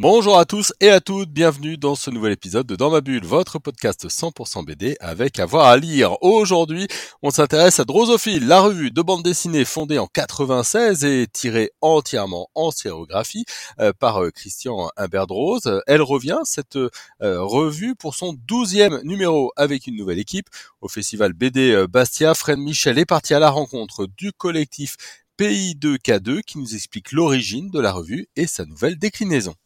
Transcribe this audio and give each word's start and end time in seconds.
Bonjour 0.00 0.38
à 0.38 0.44
tous 0.44 0.72
et 0.78 0.90
à 0.90 1.00
toutes, 1.00 1.30
bienvenue 1.30 1.76
dans 1.76 1.96
ce 1.96 2.08
nouvel 2.12 2.30
épisode 2.30 2.68
de 2.68 2.76
Dans 2.76 2.88
ma 2.88 3.00
bulle, 3.00 3.24
votre 3.24 3.58
podcast 3.58 4.06
100% 4.06 4.64
BD 4.64 4.96
avec 5.00 5.40
avoir 5.40 5.66
à 5.66 5.76
lire. 5.76 6.22
Aujourd'hui, 6.22 6.86
on 7.20 7.30
s'intéresse 7.30 7.80
à 7.80 7.84
Drosophile, 7.84 8.46
la 8.46 8.60
revue 8.60 8.92
de 8.92 9.02
bande 9.02 9.24
dessinée 9.24 9.64
fondée 9.64 9.98
en 9.98 10.06
96 10.06 11.04
et 11.04 11.26
tirée 11.26 11.72
entièrement 11.80 12.48
en 12.54 12.70
sérigraphie 12.70 13.44
euh, 13.80 13.92
par 13.92 14.22
euh, 14.22 14.30
Christian 14.30 14.88
Imberdrose. 14.96 15.82
Elle 15.88 16.02
revient, 16.02 16.38
cette 16.44 16.76
euh, 16.76 16.90
revue, 17.20 17.96
pour 17.96 18.14
son 18.14 18.36
douzième 18.46 19.00
numéro 19.02 19.50
avec 19.56 19.88
une 19.88 19.96
nouvelle 19.96 20.20
équipe. 20.20 20.46
Au 20.80 20.86
festival 20.86 21.32
BD 21.32 21.88
Bastia, 21.88 22.34
Fred 22.34 22.60
Michel 22.60 23.00
est 23.00 23.04
parti 23.04 23.34
à 23.34 23.40
la 23.40 23.50
rencontre 23.50 24.06
du 24.16 24.30
collectif 24.30 24.94
Pays 25.36 25.74
2K2 25.74 26.42
qui 26.42 26.58
nous 26.58 26.76
explique 26.76 27.10
l'origine 27.10 27.68
de 27.72 27.80
la 27.80 27.90
revue 27.90 28.28
et 28.36 28.46
sa 28.46 28.64
nouvelle 28.64 28.96
déclinaison. 28.96 29.56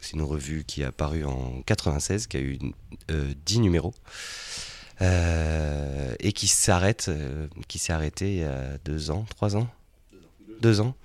C'est 0.00 0.12
une 0.12 0.22
revue 0.22 0.64
qui 0.64 0.82
est 0.82 0.86
apparue 0.86 1.24
en 1.24 1.62
96, 1.62 2.26
qui 2.26 2.36
a 2.36 2.40
eu 2.40 2.58
10 3.08 3.60
numéros. 3.60 3.94
Euh, 5.00 6.14
et 6.18 6.28
euh, 6.28 6.30
qui 6.32 6.46
s'est 6.48 6.72
arrêté 7.92 8.32
il 8.32 8.38
y 8.38 8.44
a 8.44 8.78
deux 8.84 9.10
ans, 9.10 9.24
trois 9.30 9.56
ans, 9.56 9.68
deux 10.60 10.80
ans, 10.80 10.96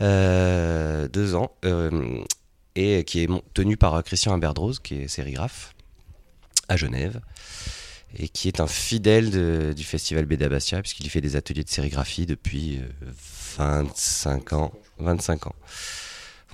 euh, 0.00 1.06
deux 1.08 1.34
ans, 1.34 1.52
et 2.74 3.04
qui 3.04 3.20
est 3.20 3.28
tenu 3.52 3.76
par 3.76 4.02
Christian 4.04 4.32
Imberdrose, 4.32 4.78
qui 4.78 5.02
est 5.02 5.08
sérigraphe 5.08 5.74
à 6.68 6.76
Genève, 6.76 7.20
et 8.16 8.28
qui 8.28 8.48
est 8.48 8.60
un 8.60 8.66
fidèle 8.66 9.74
du 9.74 9.84
festival 9.84 10.24
BD 10.24 10.48
Bastia, 10.48 10.80
puisqu'il 10.80 11.10
fait 11.10 11.20
des 11.20 11.36
ateliers 11.36 11.64
de 11.64 11.68
sérigraphie 11.68 12.24
depuis 12.24 12.80
25 13.58 14.54
ans, 14.54 14.72
25 14.98 15.48
ans. 15.48 15.54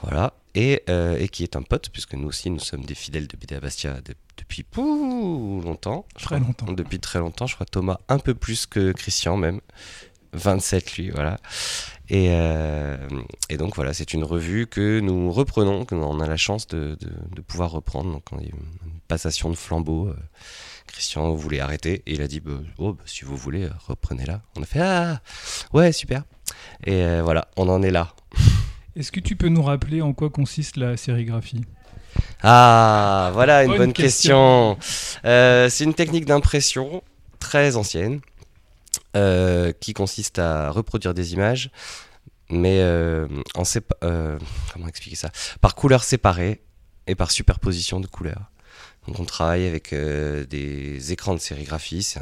Voilà. 0.03 0.35
Et, 0.55 0.83
et, 0.89 1.29
qui 1.29 1.45
est 1.45 1.57
un 1.57 1.63
pote, 1.63 1.89
puisque 1.89 2.13
nous 2.15 2.29
aussi 2.29 2.51
nous 2.51 2.59
sommes 2.59 2.85
des 2.85 2.95
fidèles 2.95 3.27
de 3.27 3.37
BD 3.39 3.59
Bastia 3.59 4.01
depuis 4.37 4.67
longtemps. 4.77 6.07
Très 6.19 6.39
longtemps. 6.39 6.73
Depuis 6.73 7.01
très 7.01 7.21
longtemps, 7.21 7.47
je 7.47 7.55
crois 7.55 7.67
Thomas 7.67 7.99
un 8.09 8.19
peu 8.19 8.35
plus 8.35 8.67
que 8.67 8.93
Christian 8.93 9.37
même. 9.37 9.61
27 10.35 10.97
lui, 10.97 11.11
voilà. 11.11 11.39
Et, 12.09 12.29
euh, 12.31 12.97
et 13.49 13.57
donc 13.57 13.77
voilà, 13.77 13.93
c'est 13.93 14.15
une 14.15 14.25
revue 14.25 14.67
que 14.67 15.01
nous 15.01 15.31
reprenons, 15.31 15.85
que 15.85 15.95
on 15.95 16.21
a 16.21 16.27
la 16.27 16.37
chance 16.37 16.67
de, 16.67 16.97
de, 17.01 17.41
pouvoir 17.43 17.71
reprendre. 17.71 18.13
Donc 18.13 18.25
on 18.33 18.39
a 18.39 18.43
une 18.43 19.01
passation 19.09 19.51
de 19.51 19.55
flambeau. 19.55 20.09
Euh, 20.09 20.17
Christian 20.87 21.33
voulait 21.35 21.61
arrêter? 21.61 22.03
Et 22.07 22.15
il 22.15 22.23
a 22.23 22.29
dit 22.29 22.41
bah, 22.41 22.53
oh, 22.79 22.95
bah, 22.95 23.03
si 23.07 23.25
vous 23.25 23.37
voulez, 23.37 23.69
reprenez-la. 23.87 24.43
On 24.57 24.63
a 24.63 24.67
fait 24.67 24.81
ah 24.81 25.21
ouais 25.73 25.93
super. 25.93 26.25
Et 26.85 27.03
euh, 27.05 27.23
voilà, 27.23 27.49
on 27.57 27.69
en 27.69 27.83
est 27.83 27.91
là. 27.91 28.15
Est-ce 28.95 29.11
que 29.11 29.21
tu 29.21 29.37
peux 29.37 29.49
nous 29.49 29.63
rappeler 29.63 30.03
en 30.03 30.13
quoi 30.13 30.29
consiste 30.29 30.77
la 30.77 30.97
sérigraphie? 30.97 31.63
Ah, 32.43 33.31
voilà 33.33 33.65
une 33.65 33.77
bonne, 33.77 33.93
question. 33.95 34.77
Euh, 35.25 35.71
c'est 35.71 35.85
une 35.85 35.95
technique 35.95 36.27
d'impression 36.27 37.03
très 37.39 37.77
ancienne 37.77 38.21
euh, 39.17 39.73
qui 39.81 39.95
consiste 39.95 40.39
à 40.39 40.71
reproduire 40.71 41.15
des 41.15 41.33
images, 41.33 41.71
mais 42.51 42.81
euh, 42.81 43.27
en 43.55 43.63
comment 44.73 44.89
expliquer 44.89 45.17
ça? 45.17 45.31
Par 45.63 45.75
couleurs 45.75 46.05
séparées 46.05 46.61
et 47.07 47.15
par 47.15 47.31
superposition 47.31 47.99
de 47.99 48.07
couleurs. 48.07 48.51
Donc 49.07 49.19
on 49.19 49.25
travaille 49.25 49.67
avec 49.67 49.93
des 49.93 51.13
écrans 51.13 51.35
de 51.35 51.41
sérigraphie 51.41 52.15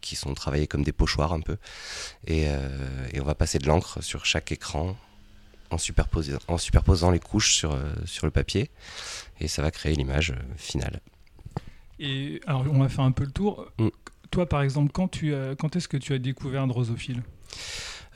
qui 0.00 0.16
sont 0.16 0.32
travaillés 0.34 0.66
comme 0.66 0.82
des 0.82 0.92
pochoirs 0.92 1.32
un 1.34 1.40
peu, 1.40 1.58
et, 2.26 2.44
et 3.12 3.20
on 3.20 3.24
va 3.24 3.34
passer 3.34 3.58
de 3.58 3.66
l'encre 3.66 4.02
sur 4.02 4.24
chaque 4.24 4.50
écran 4.50 4.96
en 5.70 5.78
superposant, 5.78 6.38
en 6.48 6.58
superposant 6.58 7.10
les 7.10 7.20
couches 7.20 7.54
sur, 7.54 7.76
sur 8.04 8.26
le 8.26 8.30
papier 8.30 8.70
et 9.40 9.48
ça 9.48 9.62
va 9.62 9.70
créer 9.70 9.94
l'image 9.94 10.30
euh, 10.30 10.42
finale. 10.56 11.00
Et 11.98 12.40
alors, 12.46 12.64
on 12.70 12.80
va 12.80 12.88
faire 12.88 13.04
un 13.04 13.12
peu 13.12 13.24
le 13.24 13.30
tour. 13.30 13.66
Mm. 13.78 13.88
Toi, 14.30 14.48
par 14.48 14.62
exemple, 14.62 14.92
quand, 14.92 15.08
tu 15.08 15.34
quand 15.58 15.76
est-ce 15.76 15.88
que 15.88 15.96
tu 15.96 16.12
as 16.12 16.18
découvert 16.18 16.66
Drosophile? 16.66 17.22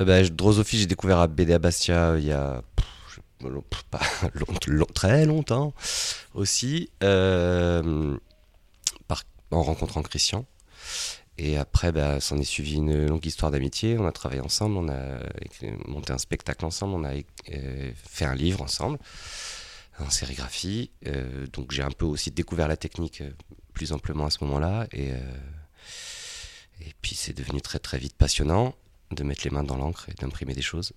Euh, 0.00 0.05
bah, 0.05 0.22
Drosophile, 0.28 0.81
j'ai 0.81 0.87
découvert 0.87 1.19
à 1.19 1.28
BD 1.28 1.59
Bastia 1.59 2.19
il 2.19 2.25
y 2.25 2.33
a 2.33 2.62
pas, 3.91 4.00
très 4.94 5.25
longtemps 5.25 5.72
aussi, 6.34 6.91
euh, 7.03 8.19
par, 9.09 9.22
en 9.50 9.62
rencontrant 9.62 10.03
Christian. 10.03 10.44
Et 11.43 11.56
après, 11.56 11.91
bah, 11.91 12.21
s'en 12.21 12.37
est 12.37 12.45
suivi 12.45 12.75
une 12.75 13.06
longue 13.06 13.25
histoire 13.25 13.51
d'amitié. 13.51 13.97
On 13.99 14.06
a 14.06 14.12
travaillé 14.12 14.43
ensemble, 14.43 14.77
on 14.77 14.89
a 14.91 15.21
monté 15.87 16.12
un 16.12 16.19
spectacle 16.19 16.67
ensemble, 16.67 16.95
on 16.95 17.05
a 17.05 17.15
fait 17.95 18.27
un 18.27 18.34
livre 18.34 18.61
ensemble 18.61 18.99
en 20.03 20.11
sérigraphie. 20.11 20.91
Euh, 21.06 21.47
donc 21.47 21.73
j'ai 21.73 21.83
un 21.83 21.91
peu 21.91 22.05
aussi 22.05 22.31
découvert 22.31 22.69
la 22.69 22.77
technique 22.77 23.21
euh, 23.21 23.31
plus 23.73 23.93
amplement 23.93 24.27
à 24.27 24.31
ce 24.31 24.45
moment-là. 24.45 24.87
Et, 24.93 25.12
euh, 25.12 25.19
et 26.81 26.93
puis 27.01 27.15
c'est 27.15 27.33
devenu 27.33 27.61
très 27.61 27.78
très 27.78 27.99
vite 27.99 28.17
passionnant 28.17 28.75
de 29.11 29.25
mettre 29.25 29.43
les 29.45 29.51
mains 29.51 29.65
dans 29.65 29.77
l'encre 29.77 30.09
et 30.09 30.15
d'imprimer 30.15 30.55
des 30.55 30.62
choses. 30.62 30.93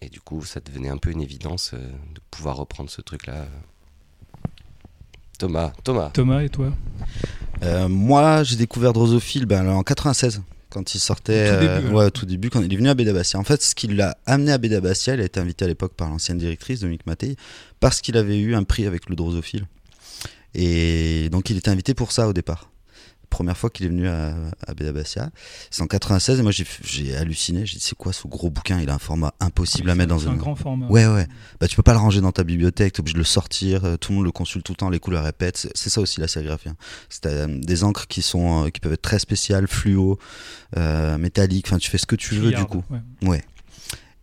Et 0.00 0.08
du 0.08 0.20
coup, 0.20 0.44
ça 0.44 0.60
devenait 0.60 0.88
un 0.88 0.96
peu 0.96 1.10
une 1.10 1.20
évidence 1.20 1.74
de 1.74 2.20
pouvoir 2.30 2.56
reprendre 2.56 2.88
ce 2.88 3.00
truc-là. 3.00 3.46
Thomas, 5.38 5.72
Thomas. 5.84 6.10
Thomas 6.12 6.42
et 6.42 6.48
toi? 6.48 6.72
Moi, 7.88 8.42
j'ai 8.44 8.56
découvert 8.56 8.92
Drosophile 8.92 9.46
ben, 9.46 9.68
en 9.68 9.82
96 9.82 10.42
quand 10.70 10.94
il 10.94 10.98
sortait, 10.98 11.50
tout 11.50 11.60
début, 11.60 11.86
euh, 11.86 11.92
ouais, 11.92 12.10
tout 12.10 12.26
début, 12.26 12.50
quand 12.50 12.60
il 12.60 12.72
est 12.72 12.76
venu 12.76 12.88
à 12.88 12.94
Bédabastia. 12.94 13.40
En 13.40 13.44
fait, 13.44 13.62
ce 13.62 13.74
qui 13.74 13.86
l'a 13.88 14.18
amené 14.26 14.52
à 14.52 14.58
Bédabastia, 14.58 15.14
il 15.14 15.20
a 15.20 15.24
été 15.24 15.40
invité 15.40 15.64
à 15.64 15.68
l'époque 15.68 15.94
par 15.94 16.10
l'ancienne 16.10 16.38
directrice, 16.38 16.80
Dominique 16.80 17.06
Mattei, 17.06 17.36
parce 17.80 18.00
qu'il 18.00 18.16
avait 18.16 18.38
eu 18.38 18.54
un 18.54 18.64
prix 18.64 18.86
avec 18.86 19.08
le 19.08 19.16
drosophile. 19.16 19.66
Et 20.54 21.28
donc, 21.30 21.50
il 21.50 21.56
était 21.56 21.70
invité 21.70 21.94
pour 21.94 22.12
ça 22.12 22.28
au 22.28 22.32
départ 22.32 22.70
première 23.28 23.56
fois 23.56 23.70
qu'il 23.70 23.86
est 23.86 23.88
venu 23.88 24.08
à, 24.08 24.34
à 24.66 24.74
Bédabastia. 24.74 25.30
C'est 25.70 25.82
en 25.82 25.86
96 25.86 26.38
et 26.38 26.42
moi 26.42 26.52
j'ai 26.52 27.16
halluciné. 27.16 27.66
J'ai 27.66 27.78
dit 27.78 27.84
c'est 27.84 27.96
quoi 27.96 28.12
ce 28.12 28.26
gros 28.26 28.50
bouquin? 28.50 28.80
Il 28.80 28.90
a 28.90 28.94
un 28.94 28.98
format 28.98 29.34
impossible 29.40 29.90
à 29.90 29.94
mettre 29.94 30.10
dans 30.10 30.28
un 30.28 30.34
grand 30.34 30.54
format. 30.54 30.86
Ouais 30.88 31.06
ouais. 31.06 31.26
Bah 31.60 31.68
tu 31.68 31.76
peux 31.76 31.82
pas 31.82 31.92
le 31.92 31.98
ranger 31.98 32.20
dans 32.20 32.32
ta 32.32 32.44
bibliothèque. 32.44 32.94
T'es 32.94 33.00
obligé 33.00 33.14
de 33.14 33.18
le 33.18 33.24
sortir. 33.24 33.84
Euh, 33.84 33.96
tout 33.96 34.12
le 34.12 34.16
monde 34.16 34.24
le 34.24 34.32
consulte 34.32 34.64
tout 34.64 34.72
le 34.72 34.76
temps. 34.76 34.90
Les 34.90 35.00
couleurs 35.00 35.24
répètent. 35.24 35.68
C'est 35.74 35.90
ça 35.90 36.00
aussi 36.00 36.20
la 36.20 36.28
sérigraphie. 36.28 36.68
Hein. 36.68 36.76
C'est 37.08 37.26
euh, 37.26 37.46
des 37.48 37.84
encres 37.84 38.06
qui 38.06 38.22
sont 38.22 38.66
euh, 38.66 38.68
qui 38.70 38.80
peuvent 38.80 38.92
être 38.92 39.02
très 39.02 39.18
spéciales, 39.18 39.68
fluo, 39.68 40.18
métalliques. 40.76 41.66
Enfin 41.68 41.78
tu 41.78 41.90
fais 41.90 41.98
ce 41.98 42.06
que 42.06 42.16
tu 42.16 42.34
veux 42.34 42.52
du 42.52 42.64
coup. 42.64 42.84
Ouais. 43.22 43.42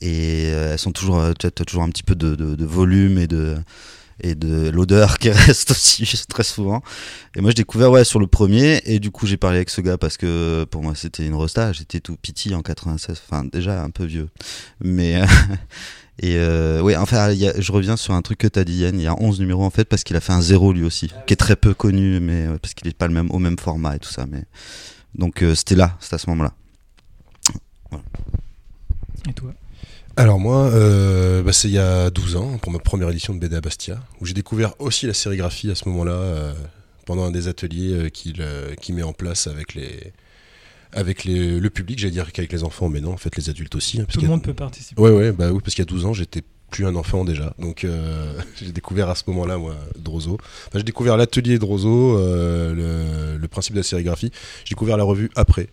Et 0.02 0.44
elles 0.44 0.78
sont 0.78 0.92
toujours, 0.92 1.34
tu 1.40 1.48
as 1.48 1.52
toujours 1.52 1.84
un 1.84 1.90
petit 1.90 2.04
peu 2.04 2.16
de, 2.16 2.36
de 2.36 2.66
volume 2.66 3.18
et 3.18 3.28
de 3.28 3.56
et 4.20 4.36
de 4.36 4.70
l'odeur 4.70 5.18
qui 5.18 5.30
reste 5.32 5.72
aussi 5.72 6.06
très 6.30 6.44
souvent. 6.44 6.82
Et 7.36 7.42
moi, 7.42 7.52
j'ai 7.52 7.56
découvert 7.56 7.92
ouais, 7.92 8.04
sur 8.04 8.20
le 8.20 8.28
premier, 8.28 8.82
et 8.86 9.00
du 9.00 9.12
coup, 9.12 9.28
j'ai 9.28 9.38
parlé 9.38 9.58
avec 9.58 9.70
ce 9.70 9.82
gars 9.82 9.98
parce 9.98 10.18
que 10.18 10.66
pour 10.66 10.84
moi, 10.84 10.94
c'était 10.96 11.26
une 11.26 11.36
resta. 11.36 11.74
J'étais 11.74 12.00
tout 12.00 12.16
petit 12.16 12.54
en 12.56 12.62
96, 12.62 13.22
enfin, 13.28 13.46
déjà 13.46 13.84
un 13.84 13.90
peu 13.90 14.06
vieux. 14.06 14.30
Mais. 14.82 15.22
et 16.20 16.36
euh, 16.38 16.82
ouais, 16.82 16.96
enfin, 16.96 17.34
je 17.34 17.72
reviens 17.72 17.98
sur 17.98 18.14
un 18.14 18.22
truc 18.22 18.40
que 18.40 18.48
tu 18.48 18.60
as 18.60 18.64
dit, 18.64 18.78
Yann. 18.78 19.00
Il 19.00 19.04
y 19.04 19.08
a 19.08 19.16
11 19.20 19.40
numéros 19.40 19.64
en 19.64 19.70
fait, 19.70 19.86
parce 19.86 20.04
qu'il 20.04 20.16
a 20.16 20.22
fait 20.22 20.34
un 20.34 20.42
zéro 20.42 20.74
lui 20.74 20.84
aussi, 20.84 21.12
qui 21.28 21.34
est 21.34 21.38
très 21.38 21.56
peu 21.56 21.74
connu, 21.74 22.20
mais 22.20 22.46
euh, 22.46 22.58
parce 22.62 22.74
qu'il 22.74 22.88
n'est 22.88 22.94
pas 22.94 23.08
le 23.08 23.14
même, 23.14 23.32
au 23.32 23.40
même 23.40 23.58
format 23.60 23.96
et 23.96 24.00
tout 24.00 24.12
ça. 24.12 24.26
Mais... 24.26 24.44
Donc, 25.16 25.42
euh, 25.42 25.56
c'était 25.56 25.76
là, 25.76 25.98
c'était 26.00 26.16
à 26.16 26.20
ce 26.20 26.30
moment-là. 26.30 26.54
Et 29.30 29.34
toi? 29.34 29.54
Alors 30.18 30.40
moi, 30.40 30.68
euh, 30.68 31.44
bah, 31.44 31.52
c'est 31.52 31.68
il 31.68 31.74
y 31.74 31.80
a 31.80 32.10
12 32.10 32.38
ans, 32.38 32.58
pour 32.58 32.72
ma 32.72 32.80
première 32.80 33.10
édition 33.10 33.34
de 33.34 33.40
BD 33.40 33.56
à 33.56 33.62
Bastia, 33.62 34.00
où 34.22 34.26
j'ai 34.26 34.34
découvert 34.34 34.74
aussi 34.80 35.08
la 35.08 35.14
sérigraphie 35.14 35.70
à 35.70 35.76
ce 35.76 35.90
moment-là, 35.90 36.14
euh, 36.14 36.54
pendant 37.06 37.26
un 37.26 37.32
des 37.32 37.50
ateliers 37.50 38.10
euh, 38.10 38.76
qu'il 38.76 38.96
met 38.96 39.04
en 39.04 39.14
place 39.14 39.48
avec 39.48 39.74
les 39.74 40.14
avec 40.94 41.26
les, 41.26 41.60
le 41.60 41.70
public, 41.70 42.00
j'allais 42.00 42.12
dire 42.12 42.32
qu'avec 42.32 42.54
les 42.54 42.64
enfants, 42.64 42.88
mais 42.88 43.02
non, 43.02 43.12
en 43.12 43.18
fait 43.18 43.36
les 43.36 43.50
adultes 43.50 43.76
aussi. 43.76 44.00
Hein, 44.00 44.06
Tout 44.10 44.22
le 44.22 44.28
monde 44.28 44.42
peut 44.42 44.54
participer. 44.54 45.02
Ouais, 45.02 45.12
ouais, 45.12 45.34
bah 45.34 45.52
oui, 45.52 45.60
parce 45.62 45.76
qu'il 45.76 45.82
y 45.82 45.88
a 45.88 45.92
12 45.92 46.06
ans, 46.06 46.14
j'étais 46.14 46.42
plus 46.72 46.86
un 46.86 46.96
enfant 46.96 47.26
déjà. 47.26 47.54
Donc 47.60 47.86
j'ai 48.56 48.72
découvert 48.72 49.10
à 49.10 49.16
ce 49.16 49.24
moment-là, 49.28 49.58
moi, 49.58 49.76
Drozo. 49.98 50.36
Enfin, 50.36 50.78
j'ai 50.78 50.84
découvert 50.84 51.18
l'atelier 51.18 51.60
Drozo, 51.60 52.18
le, 52.18 53.36
le, 53.38 53.48
principe 53.50 53.74
de 53.74 53.80
la 53.80 53.84
sérigraphie. 53.84 54.32
J'ai 54.64 54.76
découvert 54.76 54.96
la 54.96 55.04
revue 55.04 55.30
après 55.36 55.68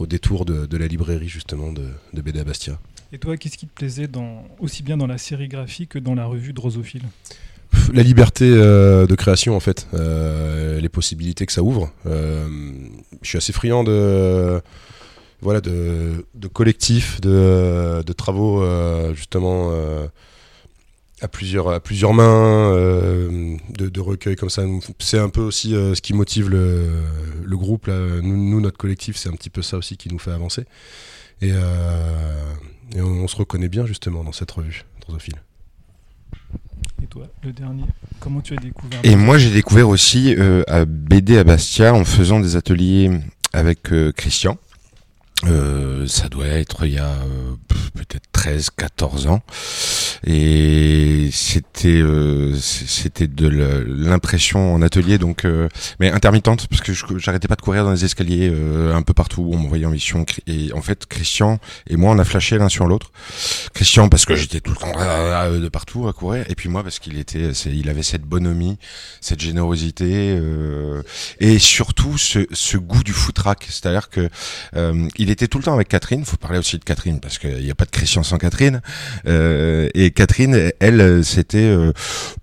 au 0.00 0.06
détour 0.06 0.44
de, 0.44 0.76
la 0.76 0.86
librairie 0.86 1.28
justement 1.28 1.72
de, 1.72 1.88
de 2.12 2.20
BD 2.22 2.40
à 2.40 2.44
Bastia. 2.44 2.78
Et 3.12 3.18
toi, 3.18 3.36
qu'est-ce 3.36 3.58
qui 3.58 3.66
te 3.66 3.74
plaisait 3.74 4.06
dans, 4.06 4.44
aussi 4.58 4.82
bien 4.82 4.96
dans 4.96 5.06
la 5.06 5.18
sérigraphie 5.18 5.86
que 5.86 5.98
dans 5.98 6.14
la 6.14 6.24
revue 6.24 6.52
Drosophile? 6.52 7.02
La 7.92 8.02
liberté 8.02 8.44
euh, 8.46 9.06
de 9.06 9.14
création 9.14 9.54
en 9.54 9.60
fait, 9.60 9.86
euh, 9.94 10.80
les 10.80 10.88
possibilités 10.88 11.46
que 11.46 11.52
ça 11.52 11.62
ouvre. 11.62 11.92
Euh, 12.06 12.48
je 13.22 13.28
suis 13.28 13.38
assez 13.38 13.52
friand 13.52 13.84
de, 13.84 14.60
voilà, 15.40 15.60
de, 15.60 16.24
de 16.34 16.48
collectifs, 16.48 17.20
de, 17.20 18.02
de 18.04 18.12
travaux 18.12 18.64
justement 19.14 19.70
à 21.20 21.28
plusieurs, 21.28 21.68
à 21.68 21.80
plusieurs 21.80 22.14
mains, 22.14 22.72
euh, 22.72 23.56
de, 23.76 23.88
de 23.88 24.00
recueils 24.00 24.36
comme 24.36 24.50
ça. 24.50 24.62
C'est 24.98 25.18
un 25.18 25.28
peu 25.28 25.42
aussi 25.42 25.74
euh, 25.74 25.94
ce 25.94 26.00
qui 26.00 26.14
motive 26.14 26.48
le, 26.48 26.88
le 27.44 27.56
groupe. 27.56 27.86
Là. 27.86 28.20
Nous, 28.22 28.60
notre 28.60 28.78
collectif, 28.78 29.16
c'est 29.16 29.28
un 29.28 29.34
petit 29.34 29.50
peu 29.50 29.62
ça 29.62 29.76
aussi 29.76 29.96
qui 29.96 30.08
nous 30.08 30.18
fait 30.18 30.32
avancer. 30.32 30.64
Et, 31.42 31.50
euh, 31.52 32.54
et 32.94 33.00
on, 33.00 33.26
se 33.28 33.36
reconnaît 33.36 33.68
bien 33.68 33.86
justement 33.86 34.24
dans 34.24 34.32
cette 34.32 34.50
revue, 34.50 34.84
Drosophile. 35.00 35.42
Et 37.02 37.06
toi, 37.06 37.26
le 37.42 37.52
dernier, 37.52 37.84
comment 38.18 38.40
tu 38.40 38.54
as 38.54 38.56
découvert 38.56 39.00
Et 39.02 39.16
moi, 39.16 39.38
j'ai 39.38 39.50
découvert 39.50 39.88
aussi 39.88 40.34
à 40.66 40.84
BD 40.84 41.38
à 41.38 41.44
Bastia 41.44 41.94
en 41.94 42.04
faisant 42.04 42.40
des 42.40 42.56
ateliers 42.56 43.10
avec 43.52 43.90
Christian. 44.16 44.58
Euh, 45.44 46.06
ça 46.06 46.28
doit 46.28 46.46
être 46.46 46.84
il 46.84 46.92
y 46.92 46.98
a 46.98 47.06
euh, 47.06 47.54
peut-être 47.94 48.26
13 48.32 48.70
14 48.76 49.26
ans. 49.26 49.40
Et 50.26 51.30
c'était 51.32 51.88
euh, 51.88 52.54
c'était 52.58 53.26
de 53.26 53.48
l'impression 53.48 54.74
en 54.74 54.82
atelier 54.82 55.16
donc 55.16 55.46
mais 55.98 56.10
intermittente 56.10 56.66
parce 56.68 56.82
que 56.82 56.92
j'arrêtais 57.18 57.48
pas 57.48 57.56
de 57.56 57.62
courir 57.62 57.84
dans 57.84 57.92
les 57.92 58.04
escaliers 58.04 58.52
un 58.92 59.02
peu 59.02 59.14
partout 59.14 59.42
où 59.42 59.54
on 59.54 59.58
m'envoyait 59.58 59.86
en 59.86 59.90
mission. 59.90 60.26
Et 60.46 60.72
en 60.74 60.82
fait 60.82 61.06
Christian 61.06 61.58
et 61.88 61.96
moi 61.96 62.12
on 62.12 62.18
a 62.18 62.24
flashé 62.24 62.58
l'un 62.58 62.68
sur 62.68 62.86
l'autre. 62.86 63.12
Christian 63.72 64.08
parce 64.08 64.26
que 64.26 64.36
j'étais 64.36 64.60
tout 64.60 64.72
le 64.72 64.76
temps 64.76 64.92
de 64.92 65.68
partout 65.68 66.06
à 66.06 66.12
courir 66.12 66.44
et 66.48 66.54
puis 66.54 66.68
moi 66.68 66.82
parce 66.82 66.98
qu'il 66.98 67.18
était 67.18 67.52
il 67.52 67.88
avait 67.88 68.02
cette 68.02 68.22
bonhomie 68.22 68.78
cette 69.20 69.40
générosité 69.40 70.38
et 71.38 71.58
surtout 71.58 72.18
ce, 72.18 72.46
ce 72.52 72.76
goût 72.76 73.02
du 73.02 73.12
footrack 73.12 73.66
c'est-à-dire 73.70 74.10
que 74.10 74.28
il 75.16 75.29
il 75.30 75.34
était 75.34 75.46
tout 75.46 75.58
le 75.58 75.64
temps 75.64 75.74
avec 75.74 75.86
Catherine. 75.86 76.24
Faut 76.24 76.36
parler 76.36 76.58
aussi 76.58 76.76
de 76.76 76.82
Catherine 76.82 77.20
parce 77.20 77.38
qu'il 77.38 77.62
n'y 77.62 77.70
a 77.70 77.74
pas 77.76 77.84
de 77.84 77.90
Christian 77.92 78.24
sans 78.24 78.36
Catherine. 78.36 78.82
Euh, 79.28 79.88
et 79.94 80.10
Catherine, 80.10 80.72
elle, 80.80 81.24
c'était 81.24 81.58
euh, 81.58 81.92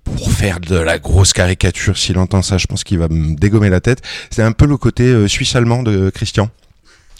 pour 0.06 0.31
faire 0.31 0.62
de 0.62 0.78
la 0.78 0.98
grosse 0.98 1.34
caricature. 1.34 1.98
S'il 1.98 2.18
entend 2.18 2.42
ça, 2.42 2.57
je 2.57 2.66
pense 2.66 2.86
qu'il 2.86 2.98
va 3.00 3.10
me 3.10 3.36
dégommer 3.36 3.69
la 3.69 3.81
tête. 3.81 4.01
C'est 4.31 4.42
un 4.42 4.54
peu 4.54 4.66
le 4.66 4.78
côté 4.78 5.04
euh, 5.04 5.28
suisse-allemand 5.28 5.84
de 5.84 6.10
Christian. 6.12 6.50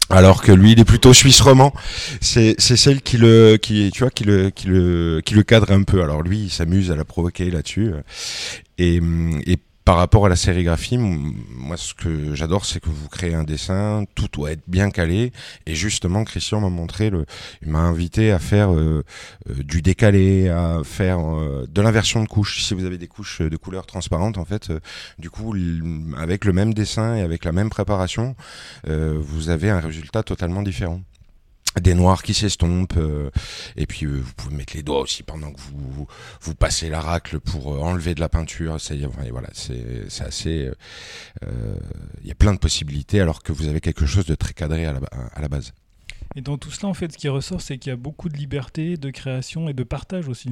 Alors 0.10 0.42
que 0.42 0.54
lui, 0.54 0.72
il 0.72 0.80
est 0.80 0.86
plutôt 0.86 1.14
suisse 1.14 1.42
roman. 1.42 1.74
C'est 2.22 2.58
celle 2.58 3.02
qui 3.02 3.18
le 3.18 3.58
qui 3.58 3.92
tu 3.92 4.04
vois 4.04 4.10
qui 4.10 4.24
le 4.24 4.52
qui 4.52 4.68
le 4.68 5.22
qui 5.26 5.34
le 5.34 5.44
cadre 5.44 5.74
un 5.74 5.84
peu. 5.84 6.02
Alors 6.02 6.22
lui, 6.22 6.44
il 6.44 6.50
s'amuse 6.50 6.92
à 6.92 6.96
la 6.96 7.04
provoquer 7.04 7.52
là-dessus. 7.52 7.92
Et, 8.78 9.02
et 9.46 9.58
par 9.88 9.96
rapport 9.96 10.26
à 10.26 10.30
la 10.30 10.36
sérigraphie, 10.36 10.98
moi 10.98 11.78
ce 11.78 11.94
que 11.94 12.36
j'adore 12.36 12.66
c'est 12.66 12.82
que 12.82 12.90
vous 12.90 13.08
créez 13.08 13.34
un 13.34 13.46
dessin, 13.46 14.04
tout 14.16 14.28
doit 14.34 14.52
être 14.52 14.64
bien 14.68 14.90
calé 14.92 15.32
et 15.66 15.76
justement 15.76 16.26
Christian 16.26 16.60
m'a 16.60 16.68
montré 16.68 17.10
le 17.10 17.26
il 17.62 17.70
m'a 17.70 17.80
invité 17.80 18.34
à 18.34 18.40
faire 18.40 18.74
euh, 18.74 19.06
euh, 19.50 19.64
du 19.64 19.82
décalé, 19.82 20.50
à 20.50 20.82
faire 20.84 21.20
euh, 21.20 21.66
de 21.70 21.82
l'inversion 21.82 22.22
de 22.22 22.28
couches. 22.28 22.66
Si 22.66 22.74
vous 22.74 22.84
avez 22.84 22.98
des 22.98 23.08
couches 23.08 23.42
de 23.42 23.56
couleur 23.56 23.86
transparente 23.86 24.38
en 24.38 24.44
fait, 24.44 24.74
du 25.20 25.30
coup 25.30 25.56
avec 26.18 26.44
le 26.44 26.52
même 26.52 26.74
dessin 26.74 27.16
et 27.16 27.22
avec 27.22 27.46
la 27.46 27.54
même 27.54 27.70
préparation, 27.70 28.36
vous 28.86 29.50
avez 29.50 29.70
un 29.70 29.80
résultat 29.80 30.22
totalement 30.22 30.64
différent 30.64 31.00
des 31.80 31.94
noirs 31.94 32.24
qui 32.24 32.34
s'estompent 32.34 32.98
euh, 32.98 33.30
et 33.76 33.86
puis 33.86 34.06
euh, 34.06 34.20
vous 34.20 34.34
pouvez 34.34 34.56
mettre 34.56 34.76
les 34.76 34.84
doigts 34.84 35.00
aussi 35.00 35.24
pendant 35.24 35.52
que 35.52 35.60
vous 35.60 36.08
vous 36.42 36.56
passez 36.56 36.90
la 36.90 37.02
racle 37.02 37.40
pour 37.40 37.74
euh, 37.74 37.80
enlever 37.80 38.16
de 38.16 38.20
la 38.20 38.30
peinture. 38.30 38.80
C'est 38.80 38.98
voilà 39.32 39.50
c'est 39.54 40.06
assez 40.22 40.72
il 42.22 42.28
y 42.28 42.32
a 42.32 42.36
plein 42.36 42.54
de 42.54 42.60
possibilités 42.60 43.22
alors 43.22 43.44
que 43.44 43.52
vous 43.52 43.68
avez 43.68 43.82
quelque 43.82 44.06
chose 44.06 44.26
de 44.26 44.36
très 44.36 44.54
cadré 44.54 44.86
à 44.86 44.94
la, 44.94 45.00
à 45.34 45.42
la 45.42 45.48
base. 45.48 45.74
Et 46.36 46.42
dans 46.42 46.58
tout 46.58 46.72
cela 46.72 46.90
en 46.90 46.94
fait 46.94 47.12
ce 47.12 47.18
qui 47.18 47.30
ressort 47.30 47.62
c'est 47.62 47.78
qu'il 47.78 47.90
y 47.90 47.94
a 47.94 47.98
beaucoup 47.98 48.30
de 48.30 48.38
liberté 48.38 48.98
de 48.98 49.10
création 49.10 49.70
et 49.70 49.74
de 49.74 49.84
partage 49.84 50.28
aussi 50.28 50.52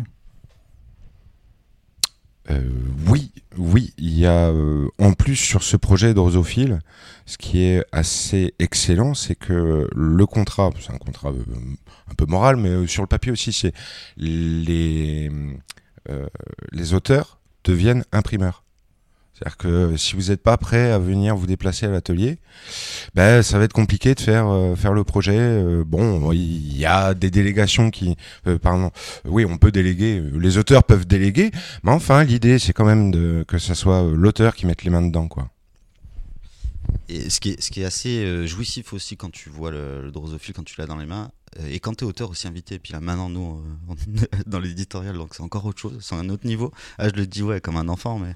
euh, 2.51 2.69
oui, 3.07 3.31
oui, 3.57 3.94
il 3.97 4.18
y 4.18 4.25
a 4.25 4.50
euh, 4.50 4.88
en 5.00 5.13
plus 5.13 5.36
sur 5.36 5.63
ce 5.63 5.77
projet 5.77 6.13
d'Orzophile, 6.13 6.80
ce 7.25 7.38
qui 7.38 7.63
est 7.63 7.83
assez 7.92 8.53
excellent, 8.59 9.13
c'est 9.13 9.36
que 9.36 9.88
le 9.94 10.25
contrat, 10.25 10.69
c'est 10.80 10.94
un 10.94 10.97
contrat 10.97 11.30
euh, 11.30 11.44
un 12.09 12.13
peu 12.15 12.25
moral, 12.25 12.57
mais 12.57 12.86
sur 12.88 13.01
le 13.01 13.07
papier 13.07 13.31
aussi, 13.31 13.51
c'est 13.53 13.74
les 14.18 15.31
les 16.71 16.94
auteurs 16.94 17.39
deviennent 17.63 18.06
imprimeurs. 18.12 18.64
C'est-à-dire 19.35 19.57
que 19.57 19.97
si 19.97 20.15
vous 20.15 20.29
n'êtes 20.29 20.41
pas 20.41 20.55
prêt 20.55 20.91
à 20.91 20.99
venir 20.99 21.35
vous 21.35 21.45
déplacer 21.45 21.85
à 21.85 21.89
l'atelier, 21.89 22.37
ben 23.15 23.43
ça 23.43 23.59
va 23.59 23.65
être 23.65 23.73
compliqué 23.73 24.15
de 24.15 24.21
faire 24.21 24.47
euh, 24.47 24.75
faire 24.75 24.93
le 24.93 25.03
projet. 25.03 25.37
Euh, 25.37 25.83
bon, 25.85 26.31
il 26.31 26.77
y 26.77 26.85
a 26.85 27.13
des 27.13 27.29
délégations 27.29 27.91
qui, 27.91 28.15
euh, 28.47 28.57
pardon, 28.57 28.91
oui, 29.25 29.45
on 29.45 29.57
peut 29.57 29.73
déléguer. 29.73 30.23
Les 30.39 30.57
auteurs 30.57 30.85
peuvent 30.85 31.05
déléguer, 31.05 31.51
mais 31.83 31.91
enfin 31.91 32.23
l'idée 32.23 32.59
c'est 32.59 32.71
quand 32.71 32.85
même 32.85 33.11
de 33.11 33.43
que 33.45 33.57
ça 33.57 33.75
soit 33.75 34.03
l'auteur 34.03 34.55
qui 34.55 34.65
mette 34.67 34.85
les 34.85 34.89
mains 34.89 35.01
dedans, 35.01 35.27
quoi. 35.27 35.49
Et 37.09 37.29
ce 37.29 37.41
qui 37.41 37.49
est, 37.51 37.61
ce 37.61 37.71
qui 37.71 37.81
est 37.81 37.85
assez 37.85 38.47
jouissif 38.47 38.93
aussi 38.93 39.17
quand 39.17 39.31
tu 39.31 39.49
vois 39.49 39.69
le, 39.69 40.01
le 40.01 40.11
drosophile, 40.11 40.53
quand 40.55 40.63
tu 40.63 40.75
l'as 40.79 40.88
dans 40.88 40.97
les 40.97 41.05
mains, 41.05 41.29
et 41.67 41.79
quand 41.79 41.93
tu 41.93 42.05
es 42.05 42.07
auteur 42.07 42.29
aussi 42.29 42.47
invité, 42.47 42.79
puis 42.79 42.93
là 42.93 43.01
maintenant 43.01 43.29
nous, 43.29 43.61
dans 44.47 44.59
l'éditorial, 44.59 45.15
donc 45.17 45.35
c'est 45.35 45.43
encore 45.43 45.65
autre 45.65 45.79
chose, 45.79 45.97
c'est 45.99 46.15
un 46.15 46.29
autre 46.29 46.47
niveau. 46.47 46.71
Ah, 46.97 47.09
je 47.09 47.15
le 47.15 47.27
dis 47.27 47.43
ouais 47.43 47.59
comme 47.59 47.75
un 47.75 47.89
enfant, 47.89 48.17
mais 48.17 48.33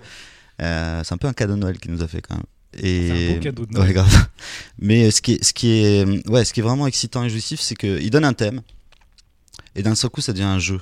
euh, 0.61 1.01
c'est 1.03 1.13
un 1.13 1.17
peu 1.17 1.27
un 1.27 1.33
cadeau 1.33 1.53
de 1.55 1.59
Noël 1.59 1.77
qu'il 1.79 1.91
nous 1.91 2.03
a 2.03 2.07
fait 2.07 2.21
quand 2.21 2.35
même. 2.35 2.45
Et... 2.77 3.31
un 3.31 3.33
beau 3.35 3.39
cadeau 3.41 3.65
de 3.65 3.73
Noël. 3.73 3.87
Ouais, 3.87 3.93
grave. 3.93 4.27
Mais 4.79 5.11
ce 5.11 5.21
qui 5.21 5.33
est, 5.33 5.43
ce 5.43 5.53
qui 5.53 5.71
est, 5.71 6.27
ouais, 6.29 6.45
ce 6.45 6.53
qui 6.53 6.59
est 6.59 6.63
vraiment 6.63 6.87
excitant 6.87 7.23
et 7.23 7.29
jouissif, 7.29 7.59
c'est 7.59 7.75
qu'il 7.75 8.09
donne 8.09 8.25
un 8.25 8.33
thème, 8.33 8.61
et 9.75 9.83
d'un 9.83 9.95
seul 9.95 10.09
coup, 10.09 10.21
ça 10.21 10.33
devient 10.33 10.43
un 10.43 10.59
jeu. 10.59 10.81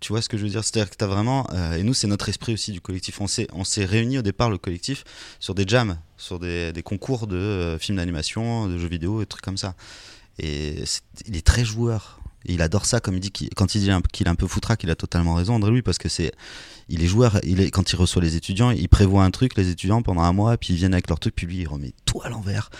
Tu 0.00 0.12
vois 0.12 0.20
ce 0.20 0.28
que 0.28 0.36
je 0.36 0.42
veux 0.42 0.48
dire? 0.50 0.62
C'est-à-dire 0.62 0.90
que 0.90 0.96
tu 0.96 1.04
as 1.04 1.06
vraiment. 1.06 1.46
Euh, 1.52 1.76
et 1.76 1.82
nous, 1.82 1.94
c'est 1.94 2.06
notre 2.06 2.28
esprit 2.28 2.52
aussi 2.52 2.72
du 2.72 2.80
collectif. 2.80 3.20
On 3.20 3.26
s'est, 3.26 3.46
on 3.52 3.64
s'est 3.64 3.84
réunis 3.84 4.18
au 4.18 4.22
départ, 4.22 4.50
le 4.50 4.58
collectif, 4.58 5.04
sur 5.38 5.54
des 5.54 5.64
jams, 5.66 5.96
sur 6.18 6.38
des, 6.38 6.72
des 6.72 6.82
concours 6.82 7.26
de 7.26 7.36
euh, 7.36 7.78
films 7.78 7.96
d'animation, 7.96 8.68
de 8.68 8.76
jeux 8.78 8.88
vidéo, 8.88 9.22
et 9.22 9.26
trucs 9.26 9.44
comme 9.44 9.56
ça. 9.56 9.74
Et 10.38 10.84
il 11.26 11.36
est 11.36 11.46
très 11.46 11.64
joueur. 11.64 12.20
Il 12.44 12.62
adore 12.62 12.86
ça, 12.86 13.00
comme 13.00 13.16
il 13.16 13.20
dit, 13.20 13.32
quand 13.54 13.74
il 13.74 13.80
dit 13.80 13.90
qu'il 14.12 14.26
est 14.26 14.30
un 14.30 14.34
peu 14.34 14.46
foutraque, 14.46 14.82
il 14.84 14.90
a 14.90 14.94
totalement 14.94 15.34
raison, 15.34 15.54
André, 15.54 15.70
lui, 15.70 15.82
parce 15.82 15.98
que 15.98 16.08
c'est 16.08 16.32
il 16.88 17.02
est 17.04 17.06
joueur, 17.06 17.38
il 17.44 17.60
est, 17.60 17.70
quand 17.70 17.92
il 17.92 17.96
reçoit 17.96 18.20
les 18.20 18.36
étudiants, 18.36 18.70
il 18.70 18.88
prévoit 18.88 19.24
un 19.24 19.30
truc, 19.30 19.56
les 19.56 19.68
étudiants, 19.68 20.02
pendant 20.02 20.22
un 20.22 20.32
mois, 20.32 20.56
puis 20.56 20.74
ils 20.74 20.76
viennent 20.76 20.92
avec 20.92 21.08
leur 21.08 21.20
truc, 21.20 21.34
puis 21.36 21.46
lui, 21.46 21.58
il 21.58 21.68
remet 21.68 21.92
tout 22.04 22.20
à 22.22 22.28
l'envers. 22.28 22.70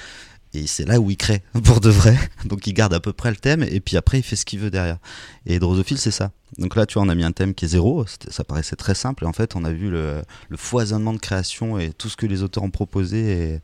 Et 0.53 0.67
c'est 0.67 0.85
là 0.85 0.99
où 0.99 1.11
il 1.11 1.17
crée, 1.17 1.43
pour 1.65 1.81
de 1.81 1.91
vrai. 1.91 2.19
Donc 2.45 2.67
il 2.67 2.75
garde 2.75 2.93
à 2.93 3.01
peu 3.01 3.13
près 3.13 3.31
le 3.31 3.37
thème, 3.37 3.63
et 3.63 3.81
puis 3.81 3.97
après, 3.97 4.19
il 4.19 4.23
fait 4.23 4.37
ce 4.37 4.45
qu'il 4.45 4.59
veut 4.59 4.71
derrière. 4.71 4.99
Et 5.47 5.59
Drosophile, 5.61 5.99
c'est 5.99 6.11
ça. 6.11 6.33
Donc 6.59 6.75
là, 6.75 6.87
tu 6.87 6.95
vois, 6.95 7.05
on 7.05 7.09
a 7.09 7.15
mis 7.15 7.23
un 7.23 7.31
thème 7.31 7.55
qui 7.55 7.67
est 7.67 7.69
zéro, 7.69 8.05
ça 8.29 8.43
paraissait 8.43 8.77
très 8.77 8.97
simple, 8.97 9.25
et 9.25 9.27
en 9.27 9.33
fait, 9.33 9.55
on 9.55 9.65
a 9.65 9.71
vu 9.71 9.91
le, 9.91 10.23
foisonnement 10.57 11.13
de 11.13 11.19
création 11.19 11.79
et 11.79 11.93
tout 11.93 12.09
ce 12.09 12.17
que 12.17 12.27
les 12.27 12.43
auteurs 12.43 12.65
ont 12.65 12.71
proposé, 12.71 13.19
et 13.31 13.61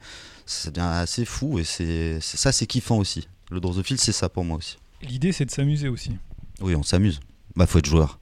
ça 0.46 0.70
devient 0.70 0.86
assez 0.86 1.24
fou, 1.24 1.58
et 1.58 1.64
c'est 1.64 2.20
ça, 2.20 2.52
c'est 2.52 2.66
kiffant 2.66 2.98
aussi. 2.98 3.26
Le 3.50 3.58
Drosophile, 3.58 3.98
c'est 3.98 4.12
ça 4.12 4.28
pour 4.28 4.44
moi 4.44 4.58
aussi. 4.58 4.76
L'idée, 5.08 5.32
c'est 5.32 5.44
de 5.44 5.50
s'amuser 5.50 5.88
aussi. 5.88 6.12
Oui, 6.60 6.75
on 6.75 6.82
s'amuse. 6.82 7.20
Bah, 7.54 7.66
faut 7.66 7.78
être 7.78 7.86
joueur. 7.86 8.18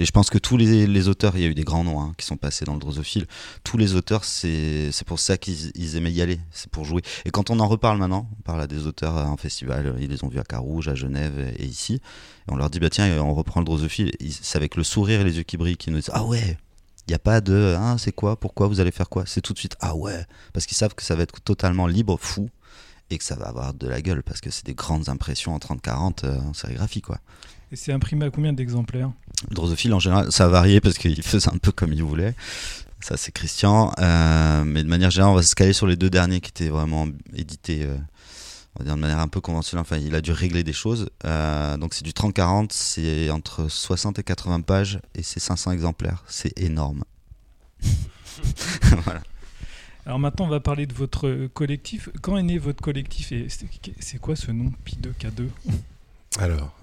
Et 0.00 0.04
je 0.04 0.12
pense 0.12 0.30
que 0.30 0.38
tous 0.38 0.56
les, 0.56 1.08
auteurs, 1.08 1.36
il 1.36 1.42
y 1.42 1.44
a 1.44 1.48
eu 1.48 1.54
des 1.54 1.64
grands 1.64 1.82
noms 1.82 2.00
hein, 2.00 2.14
qui 2.16 2.24
sont 2.24 2.36
passés 2.36 2.64
dans 2.64 2.74
le 2.74 2.78
drosophile. 2.78 3.26
Tous 3.64 3.76
les 3.76 3.94
auteurs, 3.94 4.22
c'est 4.22 4.92
pour 5.06 5.18
ça 5.18 5.36
qu'ils 5.36 5.96
aimaient 5.96 6.12
y 6.12 6.22
aller, 6.22 6.38
c'est 6.52 6.70
pour 6.70 6.84
jouer. 6.84 7.02
Et 7.24 7.30
quand 7.30 7.50
on 7.50 7.58
en 7.58 7.66
reparle 7.66 7.98
maintenant, 7.98 8.30
on 8.38 8.42
parle 8.42 8.60
à 8.60 8.68
des 8.68 8.86
auteurs 8.86 9.16
en 9.16 9.36
festival, 9.36 9.96
ils 10.00 10.08
les 10.08 10.22
ont 10.22 10.28
vus 10.28 10.38
à 10.38 10.44
Carouge, 10.44 10.86
à 10.86 10.94
Genève 10.94 11.52
et, 11.58 11.64
ici. 11.64 11.94
Et 11.94 12.52
on 12.52 12.56
leur 12.56 12.70
dit, 12.70 12.78
bah 12.78 12.90
tiens, 12.90 13.20
on 13.20 13.34
reprend 13.34 13.58
le 13.58 13.66
drosophile. 13.66 14.12
C'est 14.30 14.56
avec 14.56 14.76
le 14.76 14.84
sourire 14.84 15.20
et 15.20 15.24
les 15.24 15.36
yeux 15.36 15.42
qui 15.42 15.56
brillent 15.56 15.76
qu'ils 15.76 15.92
nous 15.92 15.98
disent, 15.98 16.12
ah 16.14 16.24
ouais, 16.24 16.56
il 17.08 17.10
n'y 17.10 17.16
a 17.16 17.18
pas 17.18 17.40
de 17.40 17.74
hein, 17.76 17.98
c'est 17.98 18.12
quoi, 18.12 18.38
pourquoi, 18.38 18.68
vous 18.68 18.78
allez 18.78 18.92
faire 18.92 19.08
quoi? 19.08 19.24
C'est 19.26 19.40
tout 19.40 19.52
de 19.52 19.58
suite 19.58 19.76
ah 19.80 19.96
ouais, 19.96 20.26
parce 20.52 20.66
qu'ils 20.66 20.76
savent 20.76 20.94
que 20.94 21.02
ça 21.02 21.16
va 21.16 21.24
être 21.24 21.40
totalement 21.40 21.88
libre, 21.88 22.18
fou, 22.20 22.50
et 23.10 23.18
que 23.18 23.24
ça 23.24 23.36
va 23.36 23.46
avoir 23.46 23.74
de 23.74 23.88
la 23.88 24.02
gueule, 24.02 24.22
parce 24.22 24.40
que 24.40 24.50
c'est 24.50 24.66
des 24.66 24.74
grandes 24.74 25.08
impressions 25.08 25.54
en 25.54 25.58
30-40 25.58 26.24
euh, 26.24 26.38
en 26.40 26.54
sérigraphie. 26.54 27.00
quoi. 27.00 27.18
Et 27.70 27.76
c'est 27.76 27.92
imprimé 27.92 28.26
à 28.26 28.30
combien 28.30 28.52
d'exemplaires? 28.52 29.10
Drosophile, 29.50 29.92
en 29.94 30.00
général, 30.00 30.32
ça 30.32 30.46
a 30.46 30.48
varié 30.48 30.80
parce 30.80 30.98
qu'il 30.98 31.22
faisait 31.22 31.50
un 31.50 31.58
peu 31.58 31.72
comme 31.72 31.92
il 31.92 32.02
voulait. 32.02 32.34
Ça, 33.00 33.16
c'est 33.16 33.32
Christian. 33.32 33.92
Euh, 33.98 34.64
mais 34.64 34.82
de 34.82 34.88
manière 34.88 35.10
générale, 35.10 35.32
on 35.32 35.36
va 35.36 35.42
se 35.42 35.54
caler 35.54 35.72
sur 35.72 35.86
les 35.86 35.96
deux 35.96 36.10
derniers 36.10 36.40
qui 36.40 36.50
étaient 36.50 36.68
vraiment 36.68 37.06
édités 37.34 37.84
euh, 37.84 37.96
on 38.74 38.80
va 38.80 38.84
dire 38.84 38.96
de 38.96 39.00
manière 39.00 39.18
un 39.18 39.28
peu 39.28 39.40
conventionnelle. 39.40 39.82
Enfin, 39.82 39.98
il 39.98 40.14
a 40.14 40.20
dû 40.20 40.32
régler 40.32 40.62
des 40.62 40.72
choses. 40.72 41.10
Euh, 41.24 41.76
donc, 41.76 41.94
c'est 41.94 42.04
du 42.04 42.12
30-40, 42.12 42.68
c'est 42.70 43.30
entre 43.30 43.68
60 43.68 44.18
et 44.18 44.22
80 44.22 44.60
pages 44.62 45.00
et 45.14 45.22
c'est 45.22 45.40
500 45.40 45.72
exemplaires. 45.72 46.24
C'est 46.26 46.58
énorme. 46.58 47.04
voilà. 49.04 49.22
Alors 50.08 50.18
maintenant, 50.18 50.46
on 50.46 50.48
va 50.48 50.58
parler 50.58 50.86
de 50.86 50.94
votre 50.94 51.48
collectif. 51.52 52.08
Quand 52.22 52.38
est 52.38 52.42
né 52.42 52.56
votre 52.56 52.80
collectif 52.80 53.30
et 53.30 53.46
c'est 54.00 54.18
quoi 54.18 54.36
ce 54.36 54.50
nom 54.50 54.72
Pi2K2 54.86 55.48
Alors, 56.38 56.74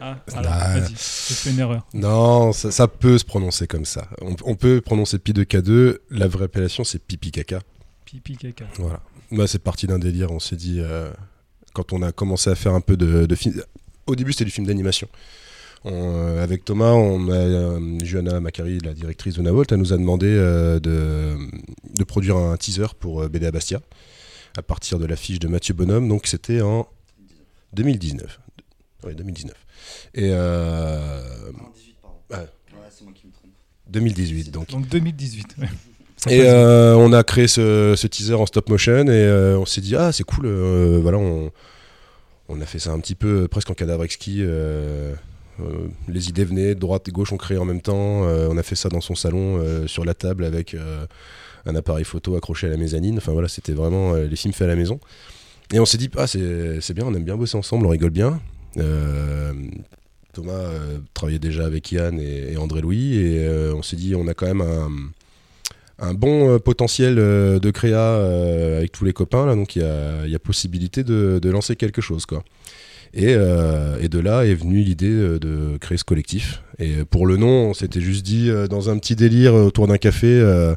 ah, 0.00 0.16
alors, 0.34 0.52
vas-y, 0.52 0.88
j'ai 0.88 1.34
fait 1.34 1.50
une 1.50 1.58
erreur. 1.58 1.86
Non, 1.92 2.52
ça, 2.54 2.88
peut 2.88 3.18
se 3.18 3.26
prononcer 3.26 3.66
comme 3.66 3.84
ça. 3.84 4.08
On, 4.22 4.54
peut 4.54 4.80
prononcer 4.80 5.18
pi 5.18 5.34
de 5.34 5.44
K2. 5.44 5.98
La 6.10 6.28
vraie 6.28 6.46
appellation, 6.46 6.82
c'est 6.82 6.98
pipi 6.98 7.30
caca. 7.30 7.60
Pipi 8.06 8.38
caca. 8.38 8.64
Voilà. 8.78 9.02
Bah, 9.30 9.46
c'est 9.46 9.58
parti 9.58 9.86
d'un 9.86 9.98
délire. 9.98 10.30
On 10.30 10.40
s'est 10.40 10.56
dit, 10.56 10.78
euh, 10.80 11.12
quand 11.74 11.92
on 11.92 12.00
a 12.00 12.10
commencé 12.10 12.48
à 12.48 12.54
faire 12.54 12.72
un 12.72 12.80
peu 12.80 12.96
de, 12.96 13.26
de 13.26 13.34
film. 13.34 13.62
Au 14.06 14.16
début, 14.16 14.32
c'était 14.32 14.46
du 14.46 14.50
film 14.50 14.66
d'animation. 14.66 15.08
On, 15.84 15.92
euh, 15.94 16.42
avec 16.42 16.64
Thomas, 16.64 16.92
on 16.92 17.28
a, 17.30 17.34
euh, 17.34 17.98
Johanna 18.02 18.40
Macari, 18.40 18.78
la 18.80 18.94
directrice 18.94 19.34
de 19.34 19.42
Navolt, 19.42 19.70
elle 19.70 19.78
nous 19.78 19.92
a 19.92 19.96
demandé 19.96 20.26
euh, 20.28 20.80
de, 20.80 21.36
de 21.96 22.04
produire 22.04 22.36
un 22.36 22.56
teaser 22.56 22.86
pour 22.98 23.22
euh, 23.22 23.28
BD 23.28 23.46
à 23.46 23.50
Bastia, 23.50 23.80
à 24.56 24.62
partir 24.62 24.98
de 24.98 25.06
l'affiche 25.06 25.38
de 25.38 25.48
Mathieu 25.48 25.74
Bonhomme. 25.74 26.08
Donc 26.08 26.26
c'était 26.26 26.60
en 26.60 26.88
2019. 27.74 28.40
Oui, 29.04 29.14
2019. 29.14 29.54
Et 30.14 30.30
euh, 30.32 31.22
Ouais. 32.30 32.46
2018, 33.88 34.50
donc. 34.50 34.68
Donc 34.70 34.86
2018. 34.88 35.56
ouais. 35.58 35.68
Et 36.28 36.42
euh, 36.42 36.96
on 36.96 37.12
a 37.12 37.22
créé 37.22 37.46
ce, 37.46 37.94
ce 37.96 38.06
teaser 38.08 38.34
en 38.34 38.44
stop 38.44 38.68
motion 38.68 39.04
et 39.06 39.10
euh, 39.10 39.56
on 39.56 39.64
s'est 39.64 39.80
dit 39.80 39.94
ah 39.94 40.10
c'est 40.10 40.24
cool 40.24 40.46
euh, 40.46 40.98
voilà 41.00 41.16
on, 41.16 41.52
on 42.48 42.60
a 42.60 42.66
fait 42.66 42.80
ça 42.80 42.90
un 42.90 42.98
petit 42.98 43.14
peu 43.14 43.46
presque 43.46 43.70
en 43.70 43.74
cadavre 43.74 44.02
exquis 44.02 44.42
les 46.08 46.28
idées 46.28 46.44
venaient 46.44 46.74
droite 46.74 47.08
et 47.08 47.12
gauche 47.12 47.32
on 47.32 47.36
créait 47.36 47.58
en 47.58 47.64
même 47.64 47.80
temps. 47.80 48.24
Euh, 48.24 48.48
on 48.50 48.56
a 48.56 48.62
fait 48.62 48.74
ça 48.74 48.88
dans 48.88 49.00
son 49.00 49.14
salon 49.14 49.58
euh, 49.58 49.86
sur 49.86 50.04
la 50.04 50.14
table 50.14 50.44
avec 50.44 50.74
euh, 50.74 51.06
un 51.66 51.74
appareil 51.74 52.04
photo 52.04 52.36
accroché 52.36 52.66
à 52.66 52.70
la 52.70 52.76
mezzanine. 52.76 53.18
Enfin 53.18 53.32
voilà 53.32 53.48
c'était 53.48 53.72
vraiment 53.72 54.14
euh, 54.14 54.26
les 54.26 54.36
films 54.36 54.54
faits 54.54 54.66
à 54.66 54.68
la 54.68 54.76
maison. 54.76 55.00
Et 55.72 55.80
on 55.80 55.84
s'est 55.86 55.98
dit 55.98 56.10
ah 56.16 56.26
c'est 56.26 56.92
bien 56.94 57.04
on 57.06 57.14
aime 57.14 57.24
bien 57.24 57.36
bosser 57.36 57.56
ensemble 57.56 57.86
on 57.86 57.90
rigole 57.90 58.10
bien. 58.10 58.40
Euh, 58.76 59.52
Thomas 60.32 60.52
euh, 60.52 60.98
travaillait 61.14 61.38
déjà 61.38 61.66
avec 61.66 61.90
Yann 61.90 62.20
et, 62.20 62.52
et 62.52 62.56
André 62.56 62.80
Louis. 62.80 63.16
Et 63.16 63.46
euh, 63.46 63.74
on 63.74 63.82
s'est 63.82 63.96
dit 63.96 64.14
on 64.14 64.28
a 64.28 64.34
quand 64.34 64.46
même 64.46 64.62
un 65.98 66.14
bon 66.14 66.50
euh, 66.50 66.58
potentiel 66.58 67.18
euh, 67.18 67.58
de 67.58 67.70
créa 67.70 67.98
euh, 67.98 68.78
avec 68.78 68.92
tous 68.92 69.04
les 69.04 69.12
copains 69.12 69.46
là. 69.46 69.54
Donc 69.54 69.76
il 69.76 69.82
y 69.82 69.84
a, 69.84 70.24
il 70.24 70.30
y 70.30 70.34
a 70.34 70.38
possibilité 70.38 71.02
de, 71.02 71.38
de 71.42 71.50
lancer 71.50 71.76
quelque 71.76 72.00
chose 72.00 72.26
quoi 72.26 72.44
et, 73.14 73.34
euh, 73.34 73.98
et 74.00 74.08
de 74.08 74.18
là 74.18 74.44
est 74.44 74.54
venue 74.54 74.80
l'idée 74.80 75.10
euh, 75.10 75.38
de 75.38 75.76
créer 75.78 75.98
ce 75.98 76.04
collectif 76.04 76.62
et 76.78 77.04
pour 77.04 77.26
le 77.26 77.36
nom 77.36 77.70
on 77.70 77.74
s'était 77.74 78.00
juste 78.00 78.24
dit 78.24 78.50
euh, 78.50 78.66
dans 78.66 78.90
un 78.90 78.98
petit 78.98 79.16
délire 79.16 79.54
autour 79.54 79.86
d'un 79.88 79.98
café 79.98 80.26
euh, 80.26 80.74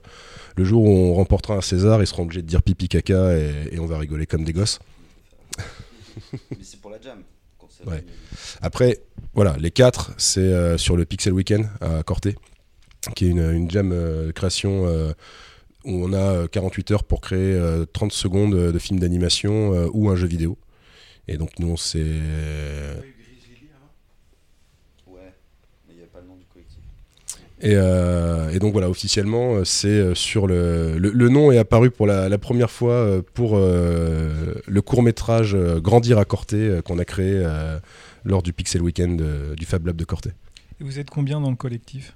le 0.56 0.64
jour 0.64 0.84
où 0.84 0.90
on 0.90 1.14
remportera 1.14 1.56
un 1.56 1.62
César 1.62 2.02
ils 2.02 2.08
seront 2.08 2.24
obligés 2.24 2.42
de 2.42 2.48
dire 2.48 2.64
pipi 2.64 2.88
caca 2.88 3.38
et, 3.38 3.52
et 3.72 3.80
on 3.80 3.86
va 3.86 3.98
rigoler 3.98 4.26
comme 4.26 4.44
des 4.44 4.54
gosses 4.54 4.80
Mais 6.34 6.58
c'est 6.62 6.80
pour 6.80 6.92
la 6.92 7.00
jam. 7.02 7.20
Ouais. 7.86 8.04
Après, 8.62 9.00
voilà, 9.34 9.56
les 9.60 9.72
quatre, 9.72 10.12
c'est 10.18 10.40
euh, 10.40 10.78
sur 10.78 10.96
le 10.96 11.06
Pixel 11.06 11.34
Weekend 11.34 11.68
à 11.80 12.04
Corté, 12.04 12.36
qui 13.16 13.26
est 13.26 13.30
une, 13.30 13.52
une 13.52 13.72
jam 13.72 13.92
euh, 13.92 14.32
création 14.32 14.86
euh, 14.86 15.14
où 15.86 16.06
on 16.06 16.14
a 16.14 16.18
euh, 16.18 16.48
48 16.48 16.92
heures 16.92 17.04
pour 17.04 17.22
créer 17.22 17.54
euh, 17.54 17.86
30 17.92 18.12
secondes 18.12 18.56
de 18.56 18.80
film 18.80 19.00
d'animation 19.00 19.90
ou 19.94 20.10
un 20.10 20.16
jeu 20.16 20.28
vidéo. 20.28 20.58
Et 21.32 21.38
donc 21.38 21.58
nous, 21.60 21.70
on 21.70 21.78
s'est... 21.78 22.00
Ouais, 25.08 25.34
mais 25.88 25.94
il 25.94 25.98
n'y 25.98 26.04
a 26.04 26.08
pas 26.08 26.20
le 26.20 26.28
nom 26.28 26.36
du 26.36 26.44
collectif. 26.52 26.80
Et, 27.62 27.76
euh, 27.76 28.50
et 28.50 28.60
donc 28.60 28.74
voilà, 28.74 28.90
officiellement, 28.90 29.56
euh, 29.56 29.64
c'est 29.64 29.88
euh, 29.88 30.14
sur 30.14 30.46
le, 30.46 30.98
le... 30.98 31.12
le 31.12 31.30
nom 31.30 31.50
est 31.54 31.58
apparu 31.58 31.90
pour 31.90 32.06
la, 32.06 32.28
la 32.28 32.38
première 32.38 32.70
fois 32.70 32.96
euh, 32.96 33.22
pour 33.34 33.52
euh, 33.56 34.56
le 34.68 34.82
court-métrage 34.82 35.56
euh, 35.56 35.80
Grandir 35.80 36.18
à 36.18 36.26
Corté 36.26 36.82
qu'on 36.84 37.00
a 37.00 37.06
créé 37.06 37.32
euh, 37.34 37.80
lors 38.26 38.44
du 38.44 38.52
Pixel 38.52 38.82
Weekend 38.82 39.22
du 39.56 39.66
Fab 39.66 39.86
Lab 39.88 39.96
de 39.96 40.04
Corté. 40.04 40.32
Et 40.82 40.84
vous 40.84 41.00
êtes 41.00 41.10
combien 41.10 41.40
dans 41.40 41.50
le 41.52 41.56
collectif? 41.56 42.14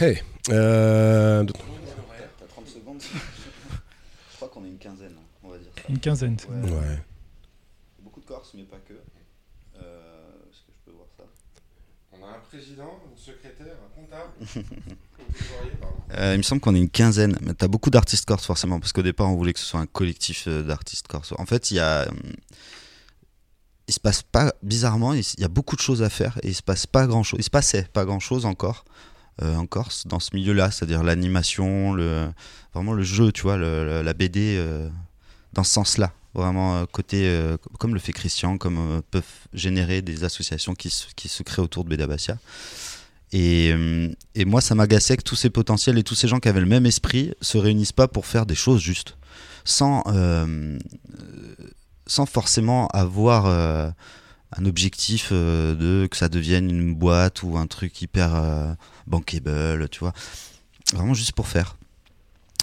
Hey 0.00 0.20
euh, 0.50 1.44
T'as 1.44 2.46
30 2.46 2.66
secondes 2.68 3.00
Je 3.00 4.36
crois 4.36 4.48
qu'on 4.48 4.64
est 4.66 4.68
une 4.68 4.76
quinzaine, 4.76 5.12
hein, 5.16 5.22
on 5.44 5.48
va 5.48 5.56
dire 5.56 5.68
ça. 5.74 5.82
Une 5.88 5.98
quinzaine. 5.98 6.36
c'est 6.38 6.48
Ouais. 6.50 6.70
Ouais. 6.70 6.98
Corses, 8.26 8.52
mais 8.54 8.64
pas 8.64 8.78
que. 8.78 8.94
Euh, 8.94 10.28
Est-ce 10.50 10.60
que 10.60 10.72
je 10.72 10.90
peux 10.90 10.96
voir 10.96 11.06
ça? 11.16 11.24
On 12.12 12.24
a 12.24 12.28
un 12.36 12.38
président, 12.40 13.00
une 13.10 13.16
secrétaire, 13.16 13.74
un 13.84 14.00
comptable. 14.00 14.32
Euh, 16.16 16.34
il 16.34 16.38
me 16.38 16.42
semble 16.42 16.60
qu'on 16.60 16.74
est 16.74 16.78
une 16.80 16.90
quinzaine, 16.90 17.36
mais 17.40 17.54
t'as 17.54 17.66
beaucoup 17.66 17.90
d'artistes 17.90 18.24
corses 18.26 18.44
forcément, 18.46 18.78
parce 18.78 18.92
qu'au 18.92 19.02
départ 19.02 19.28
on 19.30 19.34
voulait 19.36 19.52
que 19.52 19.58
ce 19.58 19.64
soit 19.66 19.80
un 19.80 19.86
collectif 19.86 20.44
euh, 20.46 20.62
d'artistes 20.62 21.08
corses. 21.08 21.32
En 21.38 21.46
fait, 21.46 21.70
il 21.72 21.74
y 21.78 21.80
a, 21.80 22.06
il 23.88 23.94
se 23.94 23.98
passe 23.98 24.22
pas 24.22 24.54
bizarrement, 24.62 25.12
il 25.14 25.24
y 25.38 25.44
a 25.44 25.48
beaucoup 25.48 25.74
de 25.76 25.80
choses 25.80 26.02
à 26.02 26.10
faire 26.10 26.38
et 26.42 26.48
il 26.48 26.54
se 26.54 26.62
passe 26.62 26.86
pas 26.86 27.06
grand 27.06 27.22
chose. 27.24 27.40
Il 27.40 27.44
se 27.44 27.50
passait 27.50 27.84
pas 27.92 28.04
grand 28.04 28.20
chose 28.20 28.44
encore 28.46 28.84
euh, 29.42 29.56
en 29.56 29.66
Corse 29.66 30.06
dans 30.06 30.20
ce 30.20 30.34
milieu-là, 30.36 30.70
c'est-à-dire 30.70 31.02
l'animation, 31.02 31.92
le 31.94 32.28
vraiment 32.74 32.92
le 32.92 33.02
jeu, 33.02 33.32
tu 33.32 33.42
vois, 33.42 33.56
le- 33.56 33.84
le- 33.84 34.02
la 34.02 34.14
BD 34.14 34.56
euh, 34.58 34.88
dans 35.52 35.64
ce 35.64 35.72
sens-là. 35.72 36.12
Vraiment 36.34 36.76
euh, 36.76 36.84
côté 36.90 37.28
euh, 37.28 37.56
comme 37.78 37.94
le 37.94 38.00
fait 38.00 38.12
Christian, 38.12 38.58
comme 38.58 38.78
euh, 38.78 39.00
peuvent 39.10 39.22
générer 39.52 40.02
des 40.02 40.24
associations 40.24 40.74
qui 40.74 40.90
se, 40.90 41.06
qui 41.14 41.28
se 41.28 41.44
créent 41.44 41.62
autour 41.62 41.84
de 41.84 41.90
Bédabatia. 41.90 42.38
Et, 43.32 43.74
et 44.36 44.44
moi, 44.44 44.60
ça 44.60 44.76
m'agaçait 44.76 45.16
que 45.16 45.22
tous 45.22 45.34
ces 45.34 45.50
potentiels 45.50 45.98
et 45.98 46.04
tous 46.04 46.14
ces 46.14 46.28
gens 46.28 46.38
qui 46.38 46.48
avaient 46.48 46.60
le 46.60 46.66
même 46.66 46.86
esprit 46.86 47.34
se 47.40 47.58
réunissent 47.58 47.90
pas 47.90 48.06
pour 48.06 48.26
faire 48.26 48.46
des 48.46 48.54
choses 48.54 48.80
justes, 48.80 49.16
sans, 49.64 50.04
sans 52.06 52.26
forcément 52.26 52.86
avoir 52.88 53.46
un 53.46 54.64
objectif 54.64 55.32
de 55.32 56.06
que 56.08 56.16
ça 56.16 56.28
devienne 56.28 56.70
une 56.70 56.94
boîte 56.94 57.42
ou 57.42 57.58
un 57.58 57.66
truc 57.66 58.00
hyper 58.02 58.36
euh, 58.36 58.72
bankable, 59.08 59.88
tu 59.88 59.98
vois. 59.98 60.12
Vraiment 60.92 61.14
juste 61.14 61.32
pour 61.32 61.48
faire. 61.48 61.76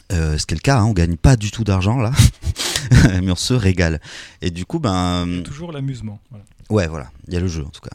Ce 0.10 0.46
qui 0.46 0.54
est 0.54 0.58
le 0.58 0.62
cas, 0.62 0.78
hein, 0.78 0.86
on 0.86 0.94
gagne 0.94 1.18
pas 1.18 1.36
du 1.36 1.52
tout 1.52 1.66
d'argent 1.66 1.98
là, 1.98 2.12
mais 3.24 3.32
on 3.32 3.36
se 3.36 3.54
régale. 3.54 4.00
Et 4.42 4.52
du 4.52 4.66
coup, 4.66 4.80
ben, 4.80 5.26
Il 5.28 5.36
y 5.38 5.40
a 5.40 5.44
toujours 5.44 5.72
l'amusement. 5.72 6.20
voilà. 6.30 6.46
Ouais, 6.70 6.88
voilà, 6.88 7.12
il 7.28 7.34
y 7.34 7.38
a 7.38 7.40
le 7.40 7.48
jeu 7.48 7.64
en 7.66 7.70
tout 7.70 7.82
cas. 7.82 7.90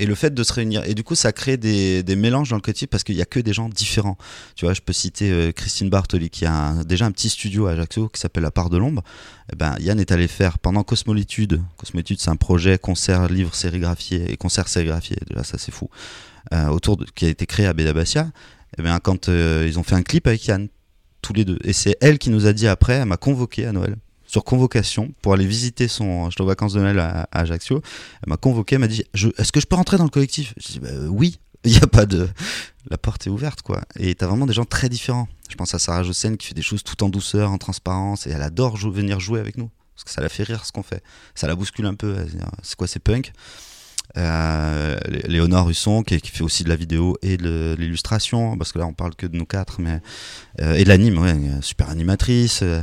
Et 0.00 0.06
le 0.06 0.14
fait 0.14 0.32
de 0.32 0.44
se 0.44 0.52
réunir, 0.52 0.84
et 0.84 0.94
du 0.94 1.02
coup, 1.02 1.16
ça 1.16 1.32
crée 1.32 1.56
des, 1.56 2.04
des 2.04 2.14
mélanges 2.14 2.50
dans 2.50 2.56
le 2.56 2.62
collectif 2.62 2.86
parce 2.88 3.02
qu'il 3.02 3.16
n'y 3.16 3.22
a 3.22 3.24
que 3.26 3.40
des 3.40 3.52
gens 3.52 3.68
différents. 3.68 4.16
Tu 4.54 4.64
vois, 4.64 4.72
je 4.72 4.80
peux 4.80 4.92
citer 4.92 5.28
euh, 5.32 5.50
Christine 5.50 5.90
Bartoli 5.90 6.30
qui 6.30 6.46
a 6.46 6.54
un- 6.54 6.84
déjà 6.84 7.04
un 7.06 7.10
petit 7.10 7.28
studio 7.28 7.66
à 7.66 7.72
Ajaccio 7.72 8.08
qui 8.08 8.20
s'appelle 8.20 8.44
La 8.44 8.52
Part 8.52 8.70
de 8.70 8.78
l'Ombre. 8.78 9.02
Eh 9.52 9.56
ben, 9.56 9.74
Yann 9.80 9.98
est 9.98 10.12
allé 10.12 10.28
faire 10.28 10.60
pendant 10.60 10.84
Cosmolitude. 10.84 11.60
Cosmolitude, 11.78 12.20
c'est 12.20 12.30
un 12.30 12.36
projet 12.36 12.78
concert, 12.78 13.26
livre 13.28 13.56
sérigraphié 13.56 14.30
et 14.30 14.36
concert 14.36 14.68
sérigraphié. 14.68 15.16
Déjà, 15.28 15.42
ça 15.42 15.58
c'est 15.58 15.72
fou. 15.72 15.90
Euh, 16.52 16.68
autour 16.68 16.96
de, 16.96 17.04
qui 17.16 17.24
a 17.24 17.28
été 17.28 17.46
créé 17.46 17.66
à 17.66 17.72
Bédabasia. 17.72 18.30
Et 18.78 18.82
ben, 18.82 19.00
quand 19.00 19.28
euh, 19.28 19.64
ils 19.66 19.80
ont 19.80 19.82
fait 19.82 19.96
un 19.96 20.02
clip 20.04 20.28
avec 20.28 20.46
Yann, 20.46 20.68
tous 21.22 21.32
les 21.32 21.44
deux. 21.44 21.58
Et 21.64 21.72
c'est 21.72 21.96
elle 22.00 22.18
qui 22.18 22.30
nous 22.30 22.46
a 22.46 22.52
dit 22.52 22.68
après, 22.68 22.92
elle 22.94 23.06
m'a 23.06 23.16
convoqué 23.16 23.66
à 23.66 23.72
Noël 23.72 23.96
sur 24.28 24.44
convocation 24.44 25.12
pour 25.22 25.32
aller 25.32 25.46
visiter 25.46 25.88
son 25.88 26.30
j'étais 26.30 26.42
aux 26.42 26.46
vacances 26.46 26.74
de 26.74 26.80
Noël 26.80 27.00
à, 27.00 27.26
Ajaccio 27.32 27.82
elle 28.22 28.28
m'a 28.28 28.36
convoqué, 28.36 28.76
elle 28.76 28.82
m'a 28.82 28.86
dit 28.86 29.02
Est-ce 29.38 29.50
que 29.50 29.58
je 29.60 29.66
peux 29.66 29.74
rentrer 29.74 29.96
dans 29.96 30.04
le 30.04 30.10
collectif? 30.10 30.54
Je 30.58 30.72
dis 30.74 30.78
bah, 30.78 30.90
Oui, 31.08 31.40
il 31.64 31.72
n'y 31.72 31.78
a 31.78 31.86
pas 31.88 32.06
de. 32.06 32.28
La 32.90 32.96
porte 32.98 33.26
est 33.26 33.30
ouverte, 33.30 33.62
quoi. 33.62 33.80
Et 33.98 34.14
t'as 34.14 34.26
vraiment 34.26 34.46
des 34.46 34.52
gens 34.54 34.64
très 34.64 34.88
différents. 34.88 35.28
Je 35.50 35.56
pense 35.56 35.74
à 35.74 35.78
Sarah 35.78 36.04
Jossen 36.04 36.36
qui 36.36 36.46
fait 36.46 36.54
des 36.54 36.62
choses 36.62 36.84
tout 36.84 37.02
en 37.02 37.08
douceur, 37.08 37.50
en 37.50 37.58
transparence, 37.58 38.26
et 38.26 38.30
elle 38.30 38.42
adore 38.42 38.76
venir 38.76 39.18
jouer 39.18 39.40
avec 39.40 39.58
nous. 39.58 39.70
Parce 39.94 40.04
que 40.04 40.10
ça 40.10 40.20
la 40.20 40.28
fait 40.28 40.44
rire 40.44 40.64
ce 40.64 40.72
qu'on 40.72 40.84
fait. 40.84 41.02
Ça 41.34 41.48
la 41.48 41.56
bouscule 41.56 41.86
un 41.86 41.94
peu. 41.94 42.16
Ah, 42.40 42.50
C'est 42.62 42.76
quoi, 42.76 42.86
c'est 42.86 43.00
punk? 43.00 43.32
Euh, 44.16 44.98
Lé- 45.06 45.22
Léonore 45.28 45.68
Husson 45.68 46.02
qui, 46.02 46.18
fait 46.18 46.42
aussi 46.42 46.64
de 46.64 46.70
la 46.70 46.76
vidéo 46.76 47.18
et 47.20 47.36
de 47.36 47.76
l'illustration 47.78 48.56
parce 48.56 48.72
que 48.72 48.78
là 48.78 48.86
on 48.86 48.94
parle 48.94 49.14
que 49.14 49.26
de 49.26 49.36
nous 49.36 49.44
quatre 49.44 49.82
mais 49.82 50.00
euh, 50.62 50.76
et 50.76 50.84
de 50.84 50.88
l'anime 50.88 51.18
ouais 51.18 51.36
super 51.60 51.90
animatrice 51.90 52.60
euh, 52.62 52.80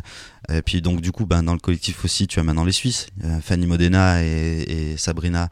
et 0.54 0.62
puis 0.62 0.82
donc 0.82 1.02
du 1.02 1.12
coup 1.12 1.26
ben, 1.26 1.44
dans 1.44 1.54
le 1.54 1.60
collectif 1.60 2.04
aussi 2.06 2.28
tu 2.28 2.40
as 2.40 2.44
maintenant 2.44 2.66
les 2.66 2.72
Suisses. 2.72 3.08
Euh, 3.24 3.40
Fanny 3.42 3.66
Modena 3.68 4.24
et, 4.24 4.96
Sabrina 4.98 5.50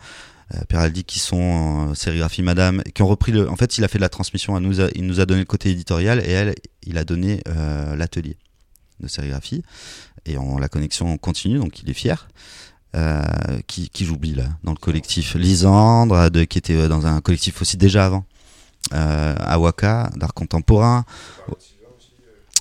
euh, 0.53 0.59
Peraldi 0.67 1.03
qui 1.03 1.19
sont 1.19 1.89
euh, 1.89 1.95
sérigraphie 1.95 2.41
Madame 2.43 2.83
qui 2.93 3.01
ont 3.01 3.07
repris 3.07 3.31
le 3.31 3.49
en 3.49 3.55
fait 3.55 3.77
il 3.77 3.83
a 3.83 3.87
fait 3.87 3.97
de 3.97 4.03
la 4.03 4.09
transmission 4.09 4.55
à 4.55 4.59
nous 4.59 4.81
a- 4.81 4.89
il 4.95 5.05
nous 5.05 5.19
a 5.19 5.25
donné 5.25 5.39
le 5.41 5.45
côté 5.45 5.69
éditorial 5.71 6.19
et 6.19 6.31
elle 6.31 6.55
il 6.85 6.97
a 6.97 7.03
donné 7.05 7.41
euh, 7.47 7.95
l'atelier 7.95 8.37
de 8.99 9.07
sérigraphie. 9.07 9.63
Et 10.25 10.37
on, 10.37 10.57
la 10.57 10.69
connexion 10.69 11.17
continue 11.17 11.59
donc 11.59 11.81
il 11.81 11.89
est 11.89 11.93
fier. 11.93 12.27
Euh, 12.95 13.23
qui, 13.65 13.89
qui 13.89 14.05
j'oublie 14.05 14.35
là 14.35 14.45
dans 14.63 14.71
le 14.71 14.77
collectif 14.77 15.33
Lisandre 15.33 16.13
euh, 16.15 16.45
qui 16.45 16.59
était 16.59 16.75
euh, 16.75 16.87
dans 16.87 17.07
un 17.07 17.21
collectif 17.21 17.59
aussi 17.63 17.75
déjà 17.75 18.05
avant 18.05 18.23
euh, 18.93 19.33
Awaka 19.39 20.11
d'art 20.15 20.35
contemporain 20.35 21.03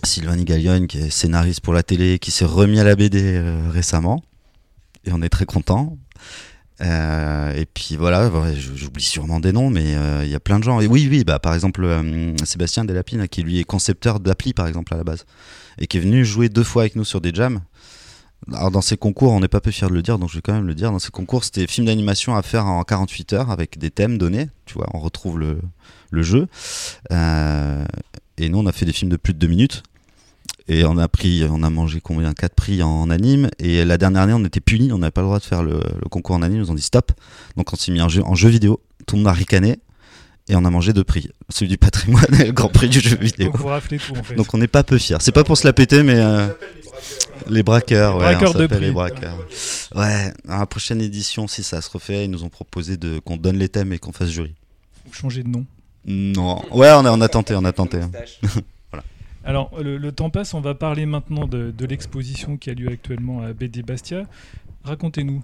Sylvain 0.04 0.36
Gaglione 0.36 0.86
qui 0.86 0.98
est 0.98 1.10
scénariste 1.10 1.60
pour 1.60 1.72
la 1.72 1.82
télé 1.82 2.18
qui 2.18 2.30
s'est 2.30 2.44
remis 2.44 2.80
à 2.80 2.84
la 2.84 2.96
BD 2.96 3.20
euh, 3.22 3.70
récemment 3.70 4.22
et 5.04 5.12
on 5.12 5.22
est 5.22 5.28
très 5.28 5.46
content 5.46 5.96
euh, 6.80 7.54
et 7.54 7.64
puis 7.64 7.96
voilà, 7.96 8.28
j'oublie 8.56 9.04
sûrement 9.04 9.38
des 9.38 9.52
noms, 9.52 9.70
mais 9.70 9.94
euh, 9.94 10.24
il 10.24 10.30
y 10.30 10.34
a 10.34 10.40
plein 10.40 10.58
de 10.58 10.64
gens. 10.64 10.80
Et 10.80 10.88
oui, 10.88 11.06
oui, 11.08 11.22
bah, 11.22 11.38
par 11.38 11.54
exemple, 11.54 11.86
Sébastien 12.44 12.84
Delapine, 12.84 13.28
qui 13.28 13.44
lui 13.44 13.60
est 13.60 13.64
concepteur 13.64 14.18
d'appli, 14.18 14.52
par 14.52 14.66
exemple, 14.66 14.92
à 14.92 14.96
la 14.96 15.04
base, 15.04 15.24
et 15.78 15.86
qui 15.86 15.98
est 15.98 16.00
venu 16.00 16.24
jouer 16.24 16.48
deux 16.48 16.64
fois 16.64 16.82
avec 16.82 16.96
nous 16.96 17.04
sur 17.04 17.20
des 17.20 17.32
jams. 17.32 17.60
Alors, 18.52 18.72
dans 18.72 18.80
ces 18.80 18.96
concours, 18.96 19.30
on 19.30 19.38
n'est 19.38 19.46
pas 19.46 19.60
peu 19.60 19.70
fier 19.70 19.88
de 19.88 19.94
le 19.94 20.02
dire, 20.02 20.18
donc 20.18 20.30
je 20.30 20.34
vais 20.34 20.42
quand 20.42 20.54
même 20.54 20.66
le 20.66 20.74
dire. 20.74 20.90
Dans 20.90 20.98
ces 20.98 21.12
concours, 21.12 21.44
c'était 21.44 21.68
film 21.68 21.86
d'animation 21.86 22.34
à 22.34 22.42
faire 22.42 22.66
en 22.66 22.82
48 22.82 23.32
heures 23.34 23.50
avec 23.52 23.78
des 23.78 23.92
thèmes 23.92 24.18
donnés. 24.18 24.48
Tu 24.66 24.74
vois, 24.74 24.88
on 24.92 24.98
retrouve 24.98 25.38
le, 25.38 25.60
le 26.10 26.22
jeu. 26.24 26.48
Et 28.38 28.48
nous, 28.48 28.58
on 28.58 28.66
a 28.66 28.72
fait 28.72 28.86
des 28.86 28.92
films 28.92 29.10
de 29.10 29.16
plus 29.16 29.34
de 29.34 29.38
deux 29.38 29.46
minutes. 29.46 29.84
Et 30.68 30.84
on 30.84 30.96
a 30.98 31.08
pris, 31.08 31.44
on 31.50 31.62
a 31.62 31.70
mangé 31.70 32.00
combien? 32.00 32.32
Quatre 32.34 32.54
prix 32.54 32.82
en 32.82 33.10
anime. 33.10 33.48
Et 33.58 33.84
la 33.84 33.98
dernière 33.98 34.22
année, 34.22 34.32
on 34.32 34.44
était 34.44 34.60
punis, 34.60 34.92
on 34.92 34.98
n'avait 34.98 35.10
pas 35.10 35.20
le 35.22 35.26
droit 35.26 35.38
de 35.38 35.44
faire 35.44 35.62
le, 35.62 35.80
le 36.02 36.08
concours 36.08 36.36
en 36.36 36.42
anime. 36.42 36.58
Ils 36.58 36.60
nous 36.60 36.70
ont 36.70 36.74
dit 36.74 36.82
stop. 36.82 37.12
Donc 37.56 37.72
on 37.72 37.76
s'est 37.76 37.92
mis 37.92 38.00
en 38.00 38.08
jeu, 38.08 38.22
en 38.24 38.34
jeu 38.34 38.48
vidéo. 38.48 38.80
Tout 39.06 39.16
le 39.16 39.22
monde 39.22 39.28
a 39.28 39.32
ricané. 39.32 39.78
Et 40.48 40.56
on 40.56 40.64
a 40.64 40.70
mangé 40.70 40.92
deux 40.92 41.04
prix. 41.04 41.28
Celui 41.50 41.68
du 41.70 41.78
patrimoine 41.78 42.26
et 42.40 42.46
le 42.46 42.52
grand 42.52 42.68
prix 42.68 42.88
du 42.88 43.00
jeu 43.00 43.16
vidéo. 43.16 43.46
Donc 43.46 43.58
vous 43.58 43.66
raflez 43.68 43.98
tout 43.98 44.12
en 44.16 44.22
fait. 44.22 44.34
Donc 44.34 44.52
on 44.54 44.58
n'est 44.58 44.66
pas 44.68 44.82
peu 44.82 44.98
fiers. 44.98 45.18
C'est 45.20 45.32
pas 45.32 45.44
pour 45.44 45.56
se 45.56 45.66
la 45.66 45.72
péter, 45.72 46.02
mais 46.02 46.16
euh, 46.16 46.48
les 47.48 47.62
braqueurs, 47.62 48.14
ouais, 48.16 48.20
braqueurs 48.32 48.50
on 48.50 48.54
de 48.54 48.62
s'appelle 48.62 48.78
prix. 48.78 48.86
les 48.86 48.92
braqueurs. 48.92 49.38
Ouais, 49.94 50.32
à 50.48 50.58
la 50.58 50.66
prochaine 50.66 51.00
édition, 51.00 51.46
si 51.46 51.62
ça 51.62 51.80
se 51.80 51.88
refait, 51.90 52.24
ils 52.24 52.30
nous 52.30 52.42
ont 52.42 52.48
proposé 52.48 52.96
de 52.96 53.20
qu'on 53.20 53.36
donne 53.36 53.56
les 53.56 53.68
thèmes 53.68 53.92
et 53.92 53.98
qu'on 53.98 54.12
fasse 54.12 54.30
jury. 54.30 54.54
Vous 55.06 55.12
changez 55.14 55.42
de 55.44 55.48
nom. 55.48 55.64
Non, 56.04 56.60
ouais, 56.72 56.90
on 56.90 57.04
a, 57.04 57.12
on 57.12 57.20
a 57.20 57.28
tenté, 57.28 57.54
on 57.54 57.64
a 57.64 57.72
tenté. 57.72 58.00
Alors, 59.44 59.70
le, 59.80 59.96
le 59.96 60.12
temps 60.12 60.30
passe, 60.30 60.54
on 60.54 60.60
va 60.60 60.74
parler 60.74 61.06
maintenant 61.06 61.46
de, 61.46 61.70
de 61.70 61.86
l'exposition 61.86 62.56
qui 62.56 62.70
a 62.70 62.74
lieu 62.74 62.88
actuellement 62.88 63.42
à 63.42 63.52
BD 63.52 63.82
Bastia. 63.82 64.24
Racontez-nous. 64.84 65.42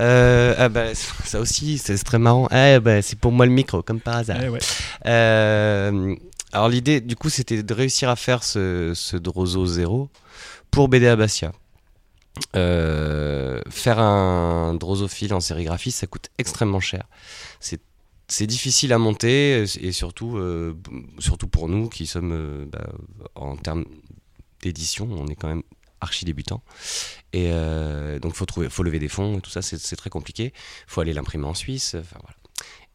Euh, 0.00 0.54
ah 0.56 0.68
bah, 0.68 0.94
ça 0.94 1.40
aussi, 1.40 1.78
c'est 1.78 1.96
très 1.98 2.18
marrant. 2.18 2.46
Ah, 2.50 2.78
bah, 2.80 3.02
c'est 3.02 3.18
pour 3.18 3.32
moi 3.32 3.46
le 3.46 3.52
micro, 3.52 3.82
comme 3.82 4.00
par 4.00 4.16
hasard. 4.16 4.38
Eh 4.42 4.48
ouais. 4.48 4.60
Euh, 5.06 6.14
alors 6.52 6.68
l'idée, 6.68 7.00
du 7.00 7.16
coup, 7.16 7.30
c'était 7.30 7.62
de 7.62 7.74
réussir 7.74 8.08
à 8.08 8.16
faire 8.16 8.42
ce, 8.44 8.92
ce 8.94 9.16
Drozo 9.16 9.66
0 9.66 10.08
pour 10.70 10.88
BD 10.88 11.06
à 11.08 11.16
Bastia. 11.16 11.52
Euh, 12.54 13.60
faire 13.68 13.98
un 13.98 14.74
drosophile 14.74 15.34
en 15.34 15.40
sérigraphie, 15.40 15.90
ça 15.90 16.06
coûte 16.06 16.28
extrêmement 16.38 16.80
cher. 16.80 17.04
C'est 17.58 17.80
c'est 18.28 18.46
difficile 18.46 18.92
à 18.92 18.98
monter 18.98 19.62
et 19.80 19.92
surtout, 19.92 20.36
euh, 20.36 20.74
surtout 21.18 21.48
pour 21.48 21.68
nous 21.68 21.88
qui 21.88 22.06
sommes 22.06 22.32
euh, 22.32 22.66
bah, 22.66 22.86
en 23.34 23.56
termes 23.56 23.84
d'édition, 24.62 25.08
on 25.10 25.26
est 25.28 25.34
quand 25.34 25.48
même 25.48 25.62
archi 26.00 26.24
débutant. 26.24 26.62
Et 27.32 27.48
euh, 27.52 28.18
donc 28.18 28.34
faut 28.34 28.46
trouver, 28.46 28.68
faut 28.68 28.82
lever 28.82 28.98
des 28.98 29.08
fonds 29.08 29.38
et 29.38 29.40
tout 29.40 29.50
ça, 29.50 29.62
c'est 29.62 29.96
très 29.96 30.10
compliqué. 30.10 30.52
faut 30.86 31.00
aller 31.00 31.12
l'imprimer 31.12 31.46
en 31.46 31.54
Suisse. 31.54 31.96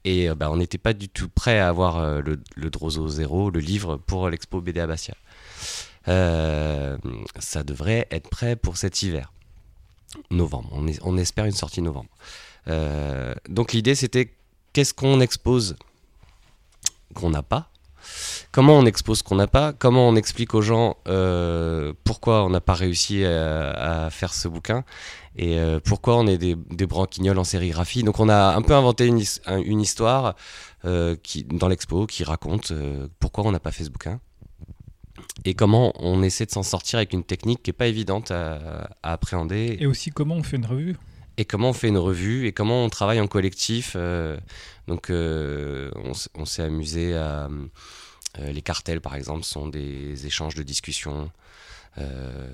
Et 0.05 0.29
euh, 0.29 0.35
bah, 0.35 0.51
on 0.51 0.57
n'était 0.57 0.77
pas 0.77 0.93
du 0.93 1.09
tout 1.09 1.29
prêt 1.29 1.59
à 1.59 1.67
avoir 1.69 1.97
euh, 1.97 2.21
le, 2.21 2.39
le 2.55 2.69
Drozo 2.69 3.07
0, 3.07 3.49
le 3.51 3.59
livre 3.59 3.97
pour 3.97 4.29
l'expo 4.29 4.61
BD 4.61 4.81
à. 4.81 5.17
Euh, 6.09 6.97
ça 7.39 7.63
devrait 7.63 8.07
être 8.11 8.29
prêt 8.29 8.55
pour 8.55 8.77
cet 8.77 9.01
hiver. 9.01 9.31
Novembre. 10.29 10.69
On, 10.73 10.87
es- 10.87 10.99
on 11.03 11.17
espère 11.17 11.45
une 11.45 11.53
sortie 11.53 11.81
novembre. 11.81 12.09
Euh, 12.67 13.33
donc 13.49 13.73
l'idée 13.73 13.95
c'était 13.95 14.33
qu'est-ce 14.73 14.93
qu'on 14.93 15.21
expose 15.21 15.75
qu'on 17.13 17.29
n'a 17.29 17.43
pas? 17.43 17.69
Comment 18.51 18.77
on 18.77 18.85
expose 18.85 19.19
ce 19.19 19.23
qu'on 19.23 19.35
n'a 19.35 19.47
pas? 19.47 19.71
Comment 19.71 20.09
on 20.09 20.15
explique 20.15 20.53
aux 20.53 20.61
gens 20.61 20.97
euh, 21.07 21.93
pourquoi 22.03 22.43
on 22.43 22.49
n'a 22.49 22.59
pas 22.59 22.73
réussi 22.73 23.23
à, 23.23 24.09
faire 24.11 24.33
ce 24.33 24.47
bouquin? 24.47 24.83
Et 25.35 25.57
euh, 25.57 25.79
pourquoi 25.83 26.17
on 26.17 26.27
est 26.27 26.37
des, 26.37 26.55
des 26.55 26.85
branquignoles 26.85 27.39
en 27.39 27.43
sérigraphie? 27.43 28.03
Donc 28.03 28.19
on 28.19 28.29
a 28.29 28.55
un 28.55 28.61
peu 28.61 28.73
inventé 28.73 29.05
une, 29.07 29.19
his- 29.19 29.39
un- 29.45 29.61
une 29.61 29.79
histoire 29.79 30.35
euh, 30.85 31.15
qui, 31.23 31.43
dans 31.45 31.69
l'expo 31.69 32.05
qui 32.05 32.23
raconte 32.23 32.73
pourquoi 33.19 33.45
on 33.45 33.51
n'a 33.51 33.59
pas 33.59 33.71
fait 33.71 33.85
ce 33.85 33.89
bouquin. 33.89 34.19
Et 35.45 35.53
comment 35.53 35.93
on 35.99 36.21
essaie 36.23 36.45
de 36.45 36.51
s'en 36.51 36.63
sortir 36.63 36.97
avec 36.97 37.13
une 37.13 37.23
technique 37.23 37.63
qui 37.63 37.69
n'est 37.69 37.73
pas 37.73 37.87
évidente 37.87 38.31
à 38.31 38.89
appréhender. 39.01 39.77
Et 39.79 39.85
aussi, 39.85 40.11
comment 40.11 40.35
on 40.35 40.43
fait 40.43 40.57
une 40.57 40.65
revue? 40.65 40.97
Et 41.37 41.45
comment 41.45 41.69
on 41.69 41.73
fait 41.73 41.87
une 41.89 41.97
revue 41.97 42.45
et 42.47 42.51
comment 42.51 42.83
on 42.85 42.89
travaille 42.89 43.19
en 43.21 43.27
collectif. 43.27 43.93
euh, 43.95 44.37
donc, 44.87 45.09
euh, 45.09 45.89
on, 46.35 46.45
s'est 46.45 46.61
amusé 46.63 47.15
à. 47.15 47.49
euh, 48.39 48.51
les 48.51 48.61
cartels, 48.61 48.99
par 49.01 49.15
exemple, 49.15 49.43
sont 49.43 49.67
des 49.67 50.25
échanges 50.25 50.55
de 50.55 50.63
discussions. 50.63 51.31
euh, 51.99 52.49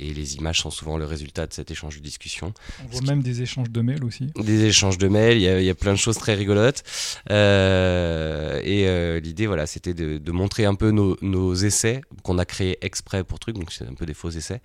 et 0.00 0.12
les 0.12 0.34
images 0.36 0.60
sont 0.60 0.70
souvent 0.70 0.98
le 0.98 1.04
résultat 1.04 1.46
de 1.46 1.52
cet 1.52 1.70
échange 1.70 1.96
de 1.96 2.02
discussion. 2.02 2.52
On 2.84 2.88
voit 2.88 3.02
même 3.02 3.22
des 3.22 3.40
échanges 3.40 3.70
de 3.70 3.80
mails 3.80 4.04
aussi. 4.04 4.32
Des 4.36 4.64
échanges 4.64 4.98
de 4.98 5.06
mails, 5.08 5.38
il 5.38 5.42
y 5.42 5.48
a, 5.48 5.60
il 5.60 5.64
y 5.64 5.70
a 5.70 5.74
plein 5.76 5.92
de 5.92 5.98
choses 5.98 6.18
très 6.18 6.34
rigolotes. 6.34 6.82
Et 7.30 9.20
l'idée, 9.22 9.46
voilà, 9.46 9.66
c'était 9.66 9.94
de, 9.94 10.18
de 10.18 10.32
montrer 10.32 10.64
un 10.64 10.74
peu 10.74 10.90
nos, 10.90 11.16
nos 11.22 11.54
essais 11.54 12.00
qu'on 12.24 12.38
a 12.38 12.44
créés 12.44 12.76
exprès 12.84 13.22
pour 13.24 13.38
truc, 13.38 13.56
donc 13.56 13.70
c'est 13.72 13.86
un 13.86 13.94
peu 13.94 14.06
des 14.06 14.14
faux 14.14 14.30
essais. 14.30 14.60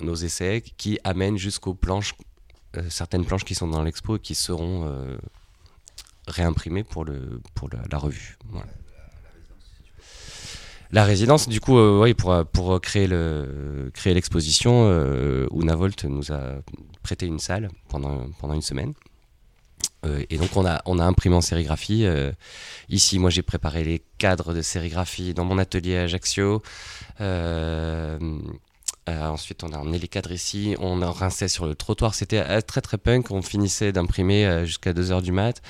Nos 0.00 0.14
essais 0.14 0.62
qui 0.76 0.98
amènent 1.04 1.38
jusqu'aux 1.38 1.74
planches, 1.74 2.14
euh, 2.76 2.82
certaines 2.90 3.24
planches 3.24 3.44
qui 3.44 3.54
sont 3.54 3.68
dans 3.68 3.82
l'expo 3.82 4.16
et 4.16 4.20
qui 4.20 4.34
seront 4.34 4.86
euh, 4.86 5.16
réimprimées 6.28 6.84
pour, 6.84 7.04
le, 7.04 7.40
pour 7.54 7.70
la, 7.90 7.98
revue. 7.98 8.36
La 10.92 11.04
résidence, 11.04 11.48
du 11.48 11.60
coup, 11.60 11.78
euh, 11.78 11.98
ouais, 12.00 12.12
pour, 12.14 12.44
pour 12.46 12.80
créer 12.80 13.06
le 13.06 13.90
l'exposition, 14.04 14.86
euh, 14.88 15.46
Unavolt 15.54 16.04
nous 16.04 16.30
a 16.30 16.56
prêté 17.02 17.26
une 17.26 17.38
salle 17.38 17.70
pendant, 17.88 18.28
pendant 18.38 18.54
une 18.54 18.62
semaine. 18.62 18.92
Et 20.28 20.38
donc 20.38 20.56
on 20.56 20.64
a, 20.64 20.82
on 20.84 21.00
a 21.00 21.04
imprimé 21.04 21.34
en 21.34 21.40
sérigraphie. 21.40 22.06
Ici, 22.88 23.18
moi 23.18 23.28
j'ai 23.28 23.42
préparé 23.42 23.82
les 23.82 24.04
cadres 24.18 24.54
de 24.54 24.62
sérigraphie 24.62 25.34
dans 25.34 25.44
mon 25.44 25.58
atelier 25.58 25.96
à 25.96 26.02
Ajaccio. 26.02 26.62
Euh, 29.08 29.26
ensuite, 29.28 29.62
on 29.62 29.68
a 29.72 29.78
emmené 29.78 29.98
les 29.98 30.08
cadres 30.08 30.32
ici. 30.32 30.74
On 30.80 31.00
en 31.02 31.12
rinçait 31.12 31.48
sur 31.48 31.66
le 31.66 31.74
trottoir. 31.74 32.14
C'était 32.14 32.40
euh, 32.40 32.60
très 32.60 32.80
très 32.80 32.98
punk. 32.98 33.30
On 33.30 33.40
finissait 33.42 33.92
d'imprimer 33.92 34.46
euh, 34.46 34.64
jusqu'à 34.64 34.92
2h 34.92 35.22
du 35.22 35.30
mat. 35.32 35.62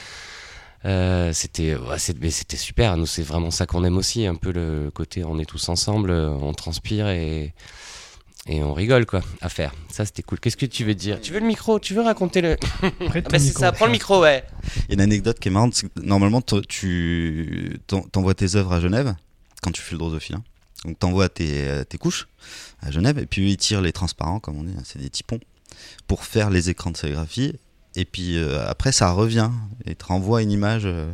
Euh, 0.84 1.32
c'était 1.32 1.74
ouais, 1.74 1.98
c'est- 1.98 2.18
mais 2.20 2.30
c'était 2.30 2.56
super. 2.56 2.96
Nous, 2.96 3.06
c'est 3.06 3.22
vraiment 3.22 3.50
ça 3.50 3.66
qu'on 3.66 3.84
aime 3.84 3.96
aussi. 3.96 4.24
Un 4.26 4.36
peu 4.36 4.52
le 4.52 4.90
côté 4.94 5.24
on 5.24 5.38
est 5.38 5.44
tous 5.44 5.68
ensemble, 5.68 6.10
on 6.12 6.52
transpire 6.54 7.08
et, 7.08 7.52
et 8.46 8.62
on 8.62 8.72
rigole 8.72 9.04
quoi 9.04 9.20
à 9.40 9.48
faire. 9.48 9.74
Ça, 9.90 10.04
c'était 10.06 10.22
cool. 10.22 10.38
Qu'est-ce 10.38 10.56
que 10.56 10.64
tu 10.66 10.84
veux 10.84 10.94
dire? 10.94 11.20
Tu 11.20 11.32
veux 11.32 11.40
le 11.40 11.46
micro? 11.46 11.78
Tu 11.80 11.92
veux 11.92 12.02
raconter 12.02 12.40
le. 12.40 12.56
Prête 13.06 13.24
Ah 13.26 13.30
bah, 13.32 13.38
c'est 13.38 13.52
ça, 13.52 13.72
prends 13.72 13.86
le 13.86 13.92
micro, 13.92 14.20
ouais. 14.22 14.44
Il 14.88 14.90
y 14.90 14.92
a 14.92 14.94
une 14.94 15.00
anecdote 15.00 15.38
qui 15.40 15.48
est 15.48 15.50
marrante, 15.50 15.74
c'est 15.74 15.88
que 15.92 16.00
normalement 16.00 16.40
tu 16.40 17.80
t'en- 17.86 18.02
t'envoies 18.02 18.34
tes 18.34 18.54
œuvres 18.56 18.72
à 18.72 18.80
Genève 18.80 19.14
quand 19.62 19.72
tu 19.72 19.82
fais 19.82 19.92
le 19.92 19.98
drosophile. 19.98 20.36
hein. 20.36 20.44
Donc 20.86 20.98
t'envoies 20.98 21.28
tes, 21.28 21.68
euh, 21.68 21.84
tes 21.84 21.98
couches 21.98 22.28
à 22.80 22.90
Genève 22.90 23.18
et 23.18 23.26
puis 23.26 23.50
ils 23.50 23.56
tirent 23.56 23.82
les 23.82 23.92
transparents 23.92 24.38
comme 24.38 24.56
on 24.56 24.62
dit, 24.62 24.74
hein, 24.76 24.82
c'est 24.84 25.00
des 25.00 25.10
typons 25.10 25.40
pour 26.06 26.24
faire 26.24 26.48
les 26.48 26.70
écrans 26.70 26.92
de 26.92 26.96
sérigraphie 26.96 27.54
et 27.96 28.04
puis 28.04 28.36
euh, 28.36 28.64
après 28.68 28.92
ça 28.92 29.10
revient 29.10 29.50
et 29.84 29.96
te 29.96 30.04
renvoie 30.04 30.42
une 30.42 30.52
image 30.52 30.82
euh, 30.84 31.12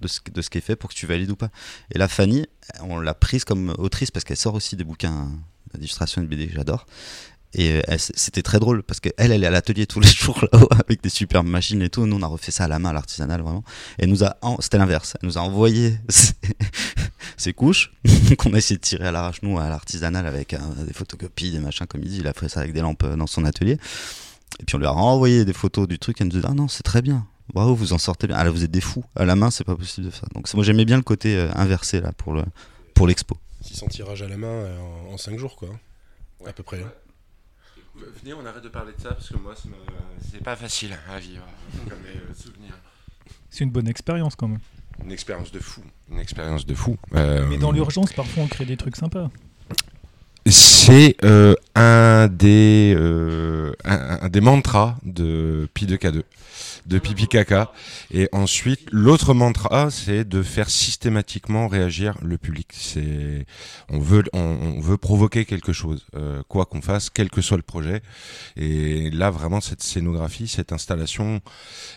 de 0.00 0.08
ce, 0.08 0.20
de 0.30 0.42
qui 0.42 0.58
est 0.58 0.60
fait 0.60 0.76
pour 0.76 0.90
que 0.90 0.94
tu 0.94 1.06
valides 1.06 1.30
ou 1.30 1.36
pas. 1.36 1.48
Et 1.90 1.98
là 1.98 2.06
Fanny, 2.08 2.46
on 2.80 2.98
l'a 3.00 3.14
prise 3.14 3.44
comme 3.44 3.74
autrice 3.78 4.10
parce 4.10 4.24
qu'elle 4.24 4.36
sort 4.36 4.54
aussi 4.54 4.76
des 4.76 4.84
bouquins 4.84 5.30
d'illustration 5.74 6.20
de 6.20 6.26
BD 6.26 6.48
que 6.48 6.54
j'adore. 6.54 6.86
Et 7.54 7.70
euh, 7.88 7.96
c'était 7.98 8.42
très 8.42 8.58
drôle 8.58 8.82
parce 8.82 9.00
qu'elle, 9.00 9.12
elle 9.16 9.44
est 9.44 9.46
à 9.46 9.50
l'atelier 9.50 9.86
tous 9.86 10.00
les 10.00 10.08
jours 10.22 10.44
là-haut 10.52 10.68
avec 10.72 11.02
des 11.02 11.08
superbes 11.08 11.46
machines 11.46 11.80
et 11.82 11.88
tout. 11.88 12.06
Nous, 12.06 12.16
on 12.16 12.22
a 12.22 12.26
refait 12.26 12.50
ça 12.52 12.64
à 12.64 12.68
la 12.68 12.78
main, 12.78 12.90
à 12.90 12.92
l'artisanal 12.92 13.40
vraiment. 13.42 13.62
Et 13.98 14.06
nous 14.06 14.24
a, 14.24 14.36
en- 14.42 14.60
c'était 14.60 14.78
l'inverse. 14.78 15.16
Elle 15.20 15.28
nous 15.28 15.38
a 15.38 15.40
envoyé 15.40 15.96
ses, 16.08 16.32
ses 17.36 17.52
couches 17.52 17.92
qu'on 18.38 18.54
a 18.54 18.58
essayé 18.58 18.76
de 18.76 18.82
tirer 18.82 19.06
à 19.06 19.12
l'arrache 19.12 19.42
nous 19.42 19.58
à 19.58 19.68
l'artisanal 19.68 20.26
avec 20.26 20.54
euh, 20.54 20.58
des 20.86 20.92
photocopies, 20.92 21.52
des 21.52 21.60
machins 21.60 21.86
comme 21.86 22.02
il 22.02 22.08
dit. 22.10 22.18
Il 22.18 22.26
a 22.26 22.32
fait 22.32 22.48
ça 22.48 22.60
avec 22.60 22.72
des 22.72 22.80
lampes 22.80 23.04
euh, 23.04 23.16
dans 23.16 23.26
son 23.26 23.44
atelier. 23.44 23.78
Et 24.60 24.64
puis 24.64 24.76
on 24.76 24.78
lui 24.78 24.86
a 24.86 24.90
renvoyé 24.90 25.44
des 25.44 25.52
photos 25.52 25.86
du 25.88 25.98
truc. 25.98 26.20
Elle 26.20 26.28
nous 26.28 26.36
a 26.36 26.40
dit 26.40 26.46
ah 26.48 26.54
non 26.54 26.68
c'est 26.68 26.82
très 26.82 27.02
bien. 27.02 27.26
Bravo, 27.52 27.74
vous 27.74 27.92
en 27.92 27.98
sortez 27.98 28.26
bien. 28.26 28.36
Ah 28.38 28.44
là, 28.44 28.50
vous 28.50 28.64
êtes 28.64 28.70
des 28.70 28.80
fous. 28.80 29.04
À 29.16 29.24
la 29.24 29.36
main, 29.36 29.50
c'est 29.50 29.64
pas 29.64 29.76
possible 29.76 30.06
de 30.06 30.10
faire. 30.10 30.28
Donc 30.34 30.52
moi 30.54 30.64
j'aimais 30.64 30.84
bien 30.86 30.96
le 30.96 31.02
côté 31.02 31.36
euh, 31.36 31.50
inversé 31.54 32.00
là 32.00 32.10
pour 32.12 32.32
le 32.32 32.42
pour 32.94 33.06
l'expo. 33.06 33.36
600 33.62 33.86
tirages 33.88 34.22
à 34.22 34.28
la 34.28 34.36
main 34.36 34.46
euh, 34.46 34.78
en, 35.12 35.16
5 35.16 35.38
jours, 35.38 35.56
quoi. 35.56 35.68
À 36.46 36.52
peu 36.52 36.62
près. 36.62 36.84
Venez, 37.96 38.34
on 38.34 38.44
arrête 38.44 38.62
de 38.64 38.68
parler 38.68 38.92
de 38.96 39.00
ça 39.00 39.10
parce 39.10 39.28
que 39.28 39.36
moi, 39.36 39.54
c'est 40.30 40.42
pas 40.42 40.56
facile 40.56 40.96
à 41.12 41.18
vivre 41.18 41.44
comme 41.88 41.98
les 42.02 42.34
souvenirs. 42.34 42.74
C'est 43.50 43.64
une 43.64 43.70
bonne 43.70 43.88
expérience 43.88 44.34
quand 44.34 44.48
même. 44.48 44.58
Une 45.04 45.12
expérience 45.12 45.52
de 45.52 45.60
fou. 45.60 45.80
Une 46.10 46.18
expérience 46.18 46.66
de 46.66 46.74
fou. 46.74 46.96
Euh, 47.14 47.46
Mais 47.48 47.56
dans 47.58 47.72
l'urgence, 47.72 48.12
parfois 48.12 48.44
on 48.44 48.46
crée 48.48 48.64
des 48.64 48.76
trucs 48.76 48.96
sympas. 48.96 49.30
C'est 50.46 51.16
euh, 51.24 51.54
un 51.74 52.28
des 52.28 52.94
euh, 52.96 53.72
un, 53.84 54.18
un 54.22 54.28
des 54.28 54.40
mantras 54.42 54.96
de 55.04 55.68
Pi 55.72 55.86
2K2, 55.86 56.22
de 56.86 56.98
Pipi 56.98 57.28
Caca. 57.28 57.72
Et 58.10 58.28
ensuite, 58.32 58.80
l'autre 58.90 59.34
mantra, 59.34 59.90
c'est 59.90 60.24
de 60.24 60.42
faire 60.42 60.70
systématiquement 60.70 61.68
réagir 61.68 62.16
le 62.22 62.38
public. 62.38 62.68
C'est 62.72 63.46
on 63.88 63.98
veut 63.98 64.24
on, 64.32 64.80
veut 64.80 64.96
provoquer 64.96 65.44
quelque 65.44 65.72
chose, 65.72 66.06
euh, 66.14 66.42
quoi 66.48 66.66
qu'on 66.66 66.82
fasse, 66.82 67.10
quel 67.10 67.30
que 67.30 67.40
soit 67.40 67.56
le 67.56 67.62
projet. 67.62 68.02
Et 68.56 69.10
là, 69.10 69.30
vraiment, 69.30 69.60
cette 69.60 69.82
scénographie, 69.82 70.48
cette 70.48 70.72
installation, 70.72 71.40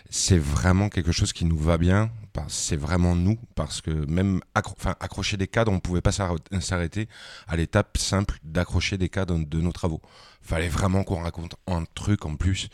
c'est 0.09 0.39
vraiment 0.39 0.89
quelque 0.89 1.11
chose 1.11 1.33
qui 1.33 1.45
nous 1.45 1.57
va 1.57 1.77
bien. 1.77 2.09
C'est 2.47 2.75
vraiment 2.75 3.15
nous, 3.15 3.37
parce 3.55 3.81
que 3.81 3.91
même 3.91 4.41
accro- 4.55 4.75
enfin, 4.77 4.95
accrocher 4.99 5.37
des 5.37 5.47
cadres, 5.47 5.71
on 5.71 5.79
pouvait 5.79 6.01
pas 6.01 6.11
s'arr- 6.11 6.37
s'arrêter 6.61 7.07
à 7.47 7.55
l'étape 7.55 7.97
simple 7.97 8.39
d'accrocher 8.43 8.97
des 8.97 9.09
cadres 9.09 9.39
de 9.39 9.61
nos 9.61 9.71
travaux. 9.71 10.01
Fallait 10.41 10.69
vraiment 10.69 11.03
qu'on 11.03 11.21
raconte 11.21 11.55
un 11.67 11.83
truc 11.95 12.25
en 12.25 12.35
plus, 12.35 12.69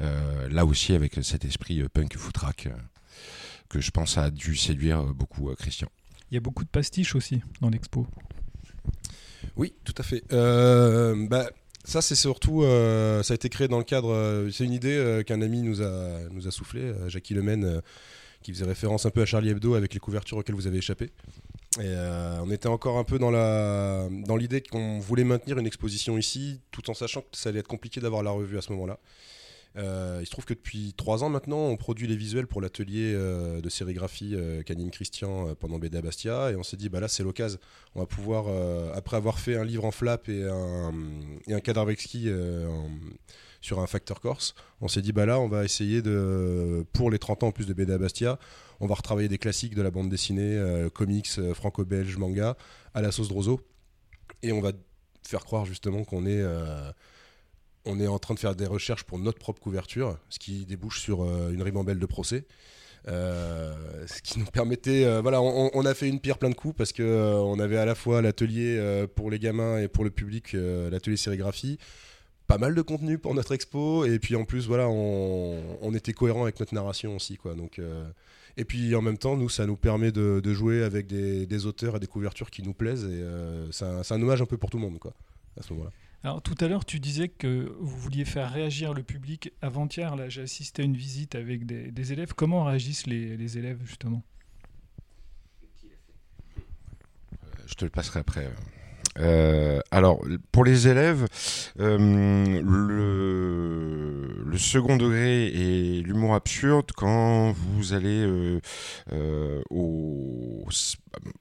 euh, 0.00 0.48
là 0.48 0.64
aussi 0.64 0.92
avec 0.94 1.18
cet 1.22 1.44
esprit 1.44 1.80
euh, 1.80 1.88
punk 1.88 2.16
footrack 2.16 2.66
euh, 2.66 2.70
que 3.68 3.80
je 3.80 3.90
pense 3.90 4.18
a 4.18 4.30
dû 4.30 4.54
séduire 4.56 5.00
euh, 5.00 5.12
beaucoup 5.12 5.50
euh, 5.50 5.54
Christian. 5.54 5.88
Il 6.30 6.34
y 6.34 6.38
a 6.38 6.40
beaucoup 6.40 6.64
de 6.64 6.68
pastiches 6.68 7.14
aussi 7.14 7.42
dans 7.60 7.70
l'expo. 7.70 8.06
Oui, 9.56 9.74
tout 9.84 9.94
à 9.98 10.02
fait. 10.02 10.22
Euh, 10.32 11.26
bah, 11.28 11.48
ça, 11.84 12.02
c'est 12.02 12.16
surtout, 12.16 12.62
euh, 12.64 13.22
ça 13.22 13.32
a 13.32 13.36
été 13.36 13.48
créé 13.48 13.68
dans 13.68 13.78
le 13.78 13.84
cadre, 13.84 14.12
euh, 14.12 14.50
c'est 14.50 14.64
une 14.64 14.72
idée 14.72 14.96
euh, 14.96 15.22
qu'un 15.22 15.40
ami 15.40 15.62
nous 15.62 15.82
a, 15.82 16.20
nous 16.30 16.46
a 16.48 16.50
soufflé, 16.50 16.80
euh, 16.82 17.08
Jackie 17.08 17.32
Lemaine, 17.34 17.64
euh, 17.64 17.80
qui 18.46 18.52
faisait 18.52 18.64
référence 18.64 19.04
un 19.06 19.10
peu 19.10 19.22
à 19.22 19.26
Charlie 19.26 19.48
Hebdo 19.50 19.74
avec 19.74 19.92
les 19.92 19.98
couvertures 19.98 20.36
auxquelles 20.38 20.54
vous 20.54 20.68
avez 20.68 20.78
échappé. 20.78 21.10
Euh, 21.80 22.38
on 22.44 22.50
était 22.52 22.68
encore 22.68 22.96
un 22.96 23.02
peu 23.02 23.18
dans 23.18 23.32
la 23.32 24.08
l'idée 24.36 24.60
qu'on 24.62 25.00
voulait 25.00 25.24
maintenir 25.24 25.58
une 25.58 25.66
exposition 25.66 26.16
ici, 26.16 26.60
tout 26.70 26.88
en 26.88 26.94
sachant 26.94 27.22
que 27.22 27.26
ça 27.32 27.48
allait 27.48 27.58
être 27.58 27.66
compliqué 27.66 28.00
d'avoir 28.00 28.22
la 28.22 28.30
revue 28.30 28.56
à 28.56 28.62
ce 28.62 28.70
moment-là. 28.72 29.00
Euh, 29.76 30.18
il 30.22 30.26
se 30.26 30.30
trouve 30.30 30.44
que 30.44 30.54
depuis 30.54 30.94
trois 30.96 31.24
ans 31.24 31.28
maintenant, 31.28 31.58
on 31.58 31.76
produit 31.76 32.06
les 32.06 32.14
visuels 32.16 32.46
pour 32.46 32.60
l'atelier 32.62 33.12
euh, 33.14 33.60
de 33.60 33.68
sérigraphie 33.68 34.36
qu'anime 34.64 34.92
Christian 34.92 35.54
pendant 35.56 35.80
BD 35.80 35.98
à 35.98 36.02
Bastia, 36.02 36.52
et 36.52 36.56
on 36.56 36.62
s'est 36.62 36.76
dit 36.76 36.88
bah 36.88 37.00
là 37.00 37.08
c'est 37.08 37.24
l'occasion. 37.24 37.58
On 37.96 38.00
va 38.00 38.06
pouvoir, 38.06 38.44
après 38.94 39.16
avoir 39.16 39.40
fait 39.40 39.56
un 39.56 39.64
livre 39.64 39.84
en 39.84 39.90
flap 39.90 40.28
et 40.28 40.44
un, 40.44 40.94
et 41.48 41.54
un 41.54 41.96
ski 41.98 42.26
euh, 42.28 42.68
en- 42.68 42.90
sur 43.66 43.80
un 43.80 43.86
facteur 43.88 44.20
corse, 44.20 44.54
on 44.80 44.86
s'est 44.86 45.02
dit 45.02 45.12
bah 45.12 45.26
là 45.26 45.40
on 45.40 45.48
va 45.48 45.64
essayer 45.64 46.00
de, 46.00 46.86
pour 46.92 47.10
les 47.10 47.18
30 47.18 47.42
ans 47.42 47.46
en 47.48 47.52
plus 47.52 47.66
de 47.66 47.74
BD 47.74 47.98
Bastia, 47.98 48.38
on 48.78 48.86
va 48.86 48.94
retravailler 48.94 49.28
des 49.28 49.38
classiques 49.38 49.74
de 49.74 49.82
la 49.82 49.90
bande 49.90 50.08
dessinée, 50.08 50.56
euh, 50.56 50.88
comics, 50.88 51.28
euh, 51.38 51.52
franco-belge, 51.52 52.16
manga, 52.16 52.56
à 52.94 53.02
la 53.02 53.10
sauce 53.10 53.28
Drozo, 53.28 53.60
et 54.44 54.52
on 54.52 54.60
va 54.60 54.70
faire 55.26 55.44
croire 55.44 55.64
justement 55.64 56.04
qu'on 56.04 56.26
est 56.26 56.40
euh, 56.40 56.92
on 57.84 57.98
est 57.98 58.06
en 58.06 58.20
train 58.20 58.34
de 58.34 58.38
faire 58.38 58.54
des 58.54 58.66
recherches 58.66 59.02
pour 59.02 59.18
notre 59.18 59.40
propre 59.40 59.60
couverture, 59.60 60.16
ce 60.28 60.38
qui 60.38 60.64
débouche 60.64 61.00
sur 61.00 61.22
une 61.50 61.62
ribambelle 61.62 61.98
de 61.98 62.06
procès. 62.06 62.46
Ce 63.06 64.22
qui 64.22 64.40
nous 64.40 64.46
permettait, 64.46 65.20
voilà, 65.20 65.40
on, 65.40 65.86
a 65.86 65.94
fait 65.94 66.08
une 66.08 66.18
pierre 66.18 66.38
plein 66.38 66.50
de 66.50 66.56
coups 66.56 66.74
parce 66.76 66.92
que 66.92 67.04
on 67.36 67.60
avait 67.60 67.76
à 67.76 67.84
la 67.84 67.94
fois 67.94 68.22
l'atelier 68.22 69.06
pour 69.14 69.30
les 69.30 69.38
gamins 69.38 69.78
et 69.78 69.86
pour 69.86 70.02
le 70.02 70.10
public, 70.10 70.54
l'atelier 70.54 71.16
sérigraphie, 71.16 71.78
pas 72.46 72.58
mal 72.58 72.74
de 72.74 72.82
contenu 72.82 73.18
pour 73.18 73.34
notre 73.34 73.52
expo 73.52 74.04
et 74.04 74.18
puis 74.18 74.36
en 74.36 74.44
plus 74.44 74.66
voilà, 74.66 74.88
on, 74.88 75.78
on 75.82 75.94
était 75.94 76.12
cohérent 76.12 76.44
avec 76.44 76.60
notre 76.60 76.74
narration 76.74 77.16
aussi 77.16 77.36
quoi. 77.36 77.54
Donc 77.54 77.78
euh, 77.78 78.08
et 78.56 78.64
puis 78.64 78.94
en 78.94 79.02
même 79.02 79.18
temps, 79.18 79.36
nous, 79.36 79.48
ça 79.48 79.66
nous 79.66 79.76
permet 79.76 80.12
de, 80.12 80.40
de 80.42 80.54
jouer 80.54 80.82
avec 80.82 81.06
des, 81.06 81.46
des 81.46 81.66
auteurs 81.66 81.96
et 81.96 82.00
des 82.00 82.06
couvertures 82.06 82.50
qui 82.50 82.62
nous 82.62 82.72
plaisent 82.72 83.04
et 83.04 83.20
euh, 83.22 83.70
c'est 83.72 83.84
un, 83.84 84.22
hommage 84.22 84.40
un 84.40 84.46
peu 84.46 84.56
pour 84.56 84.70
tout 84.70 84.78
le 84.78 84.84
monde 84.84 84.98
quoi 84.98 85.12
à 85.58 85.62
ce 85.62 85.72
moment-là. 85.72 85.90
Alors 86.22 86.42
tout 86.42 86.56
à 86.60 86.66
l'heure, 86.68 86.84
tu 86.84 86.98
disais 86.98 87.28
que 87.28 87.72
vous 87.78 87.98
vouliez 87.98 88.24
faire 88.24 88.50
réagir 88.50 88.94
le 88.94 89.02
public. 89.02 89.52
Avant-hier, 89.62 90.16
là, 90.16 90.28
j'ai 90.28 90.42
assisté 90.42 90.82
à 90.82 90.84
une 90.84 90.96
visite 90.96 91.34
avec 91.34 91.66
des, 91.66 91.90
des 91.92 92.12
élèves. 92.12 92.32
Comment 92.34 92.64
réagissent 92.64 93.06
les, 93.06 93.36
les 93.36 93.58
élèves 93.58 93.80
justement? 93.84 94.22
Je 97.66 97.74
te 97.74 97.84
le 97.84 97.90
passerai 97.90 98.20
après. 98.20 98.50
Euh, 99.18 99.80
alors, 99.90 100.20
pour 100.52 100.64
les 100.64 100.88
élèves, 100.88 101.26
euh, 101.80 101.98
le, 102.62 104.44
le 104.44 104.58
second 104.58 104.96
degré 104.96 105.46
et 105.46 106.02
l'humour 106.02 106.34
absurde, 106.34 106.90
quand 106.94 107.52
vous 107.52 107.94
allez 107.94 108.22
euh, 108.24 108.60
euh, 109.12 109.62
au, 109.70 110.66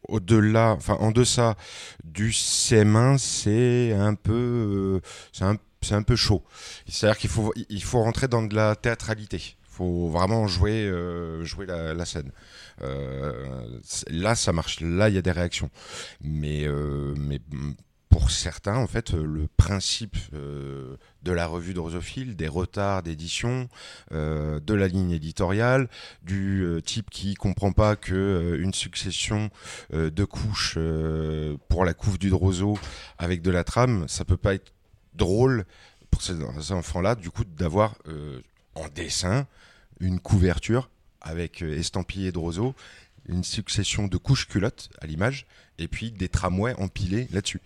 au-delà, 0.07 0.73
enfin 0.77 0.95
en 0.99 1.11
deçà 1.11 1.55
du 2.03 2.29
CM1, 2.31 3.17
c'est 3.17 3.93
un 3.93 4.13
peu, 4.15 5.01
euh, 5.03 5.07
c'est 5.33 5.43
un, 5.45 5.57
un 5.91 6.03
peu 6.03 6.15
chaud. 6.15 6.43
C'est-à-dire 6.87 7.17
qu'il 7.17 7.29
faut, 7.29 7.53
il 7.69 7.83
faut 7.83 8.01
rentrer 8.01 8.27
dans 8.27 8.43
de 8.43 8.55
la 8.55 8.75
théâtralité. 8.75 9.37
Il 9.37 9.77
faut 9.77 10.07
vraiment 10.07 10.47
jouer, 10.47 10.85
euh, 10.87 11.43
jouer 11.43 11.65
la 11.65 12.05
scène. 12.05 12.31
Euh, 12.81 13.79
là, 14.09 14.35
ça 14.35 14.53
marche. 14.53 14.81
Là, 14.81 15.09
il 15.09 15.15
y 15.15 15.17
a 15.17 15.21
des 15.21 15.31
réactions. 15.31 15.69
Mais, 16.21 16.65
euh, 16.65 17.13
mais 17.17 17.39
pour 18.09 18.31
certains, 18.31 18.77
en 18.77 18.87
fait, 18.87 19.11
le 19.11 19.47
principe 19.57 20.17
euh, 20.33 20.95
de 21.23 21.31
la 21.31 21.47
revue 21.47 21.73
Drosophile, 21.73 22.35
des 22.35 22.47
retards 22.47 23.03
d'édition, 23.03 23.67
de 24.11 24.73
la 24.73 24.87
ligne 24.87 25.11
éditoriale, 25.11 25.89
du 26.23 26.65
type 26.85 27.09
qui 27.09 27.35
comprend 27.35 27.71
pas 27.71 27.95
que 27.95 28.57
une 28.59 28.73
succession 28.73 29.49
de 29.91 30.23
couches 30.23 30.77
pour 31.67 31.83
la 31.83 31.93
couve 31.93 32.17
du 32.17 32.29
Droso 32.29 32.77
avec 33.17 33.41
de 33.41 33.51
la 33.51 33.65
trame, 33.65 34.07
ça 34.07 34.23
peut 34.23 34.37
pas 34.37 34.53
être 34.53 34.71
drôle 35.13 35.65
pour 36.09 36.21
ces, 36.21 36.71
enfants-là, 36.71 37.15
du 37.15 37.31
coup, 37.31 37.43
d'avoir 37.43 37.95
en 38.75 38.87
dessin 38.87 39.45
une 39.99 40.19
couverture 40.21 40.89
avec 41.25 41.61
euh, 41.61 41.77
estampillé 41.77 42.31
Droso, 42.31 42.73
une 43.27 43.43
succession 43.43 44.07
de 44.07 44.17
couches 44.17 44.47
culottes 44.47 44.89
à 45.01 45.07
l'image, 45.07 45.45
et 45.77 45.89
puis 45.89 46.11
des 46.11 46.29
tramways 46.29 46.73
empilés 46.75 47.27
là-dessus. 47.33 47.59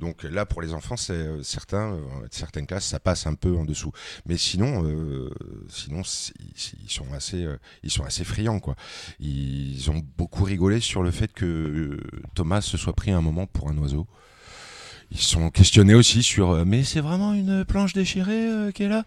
Donc 0.00 0.24
là, 0.24 0.44
pour 0.44 0.60
les 0.60 0.74
enfants, 0.74 0.98
c'est 0.98 1.14
euh, 1.14 1.42
certains, 1.42 1.94
euh, 1.94 2.00
certaines 2.30 2.66
classes, 2.66 2.84
ça 2.84 3.00
passe 3.00 3.26
un 3.26 3.34
peu 3.34 3.56
en 3.56 3.64
dessous. 3.64 3.92
Mais 4.26 4.36
sinon, 4.36 4.84
sinon, 5.68 6.02
ils 6.02 6.90
sont 6.90 7.10
assez, 7.14 7.46
ils 7.82 7.90
sont 7.90 8.04
assez 8.04 8.24
friands, 8.24 8.60
quoi. 8.60 8.76
Ils 9.20 9.90
ont 9.90 10.02
beaucoup 10.18 10.44
rigolé 10.44 10.80
sur 10.80 11.02
le 11.02 11.10
fait 11.10 11.32
que 11.32 11.98
Thomas 12.34 12.60
se 12.60 12.76
soit 12.76 12.94
pris 12.94 13.12
un 13.12 13.22
moment 13.22 13.46
pour 13.46 13.70
un 13.70 13.78
oiseau. 13.78 14.06
Ils 15.10 15.20
sont 15.20 15.50
questionnés 15.50 15.94
aussi 15.94 16.22
sur, 16.22 16.66
mais 16.66 16.82
c'est 16.82 17.00
vraiment 17.00 17.34
une 17.34 17.64
planche 17.64 17.92
déchirée 17.92 18.48
euh, 18.48 18.72
qui 18.72 18.82
est 18.82 18.88
là? 18.88 19.04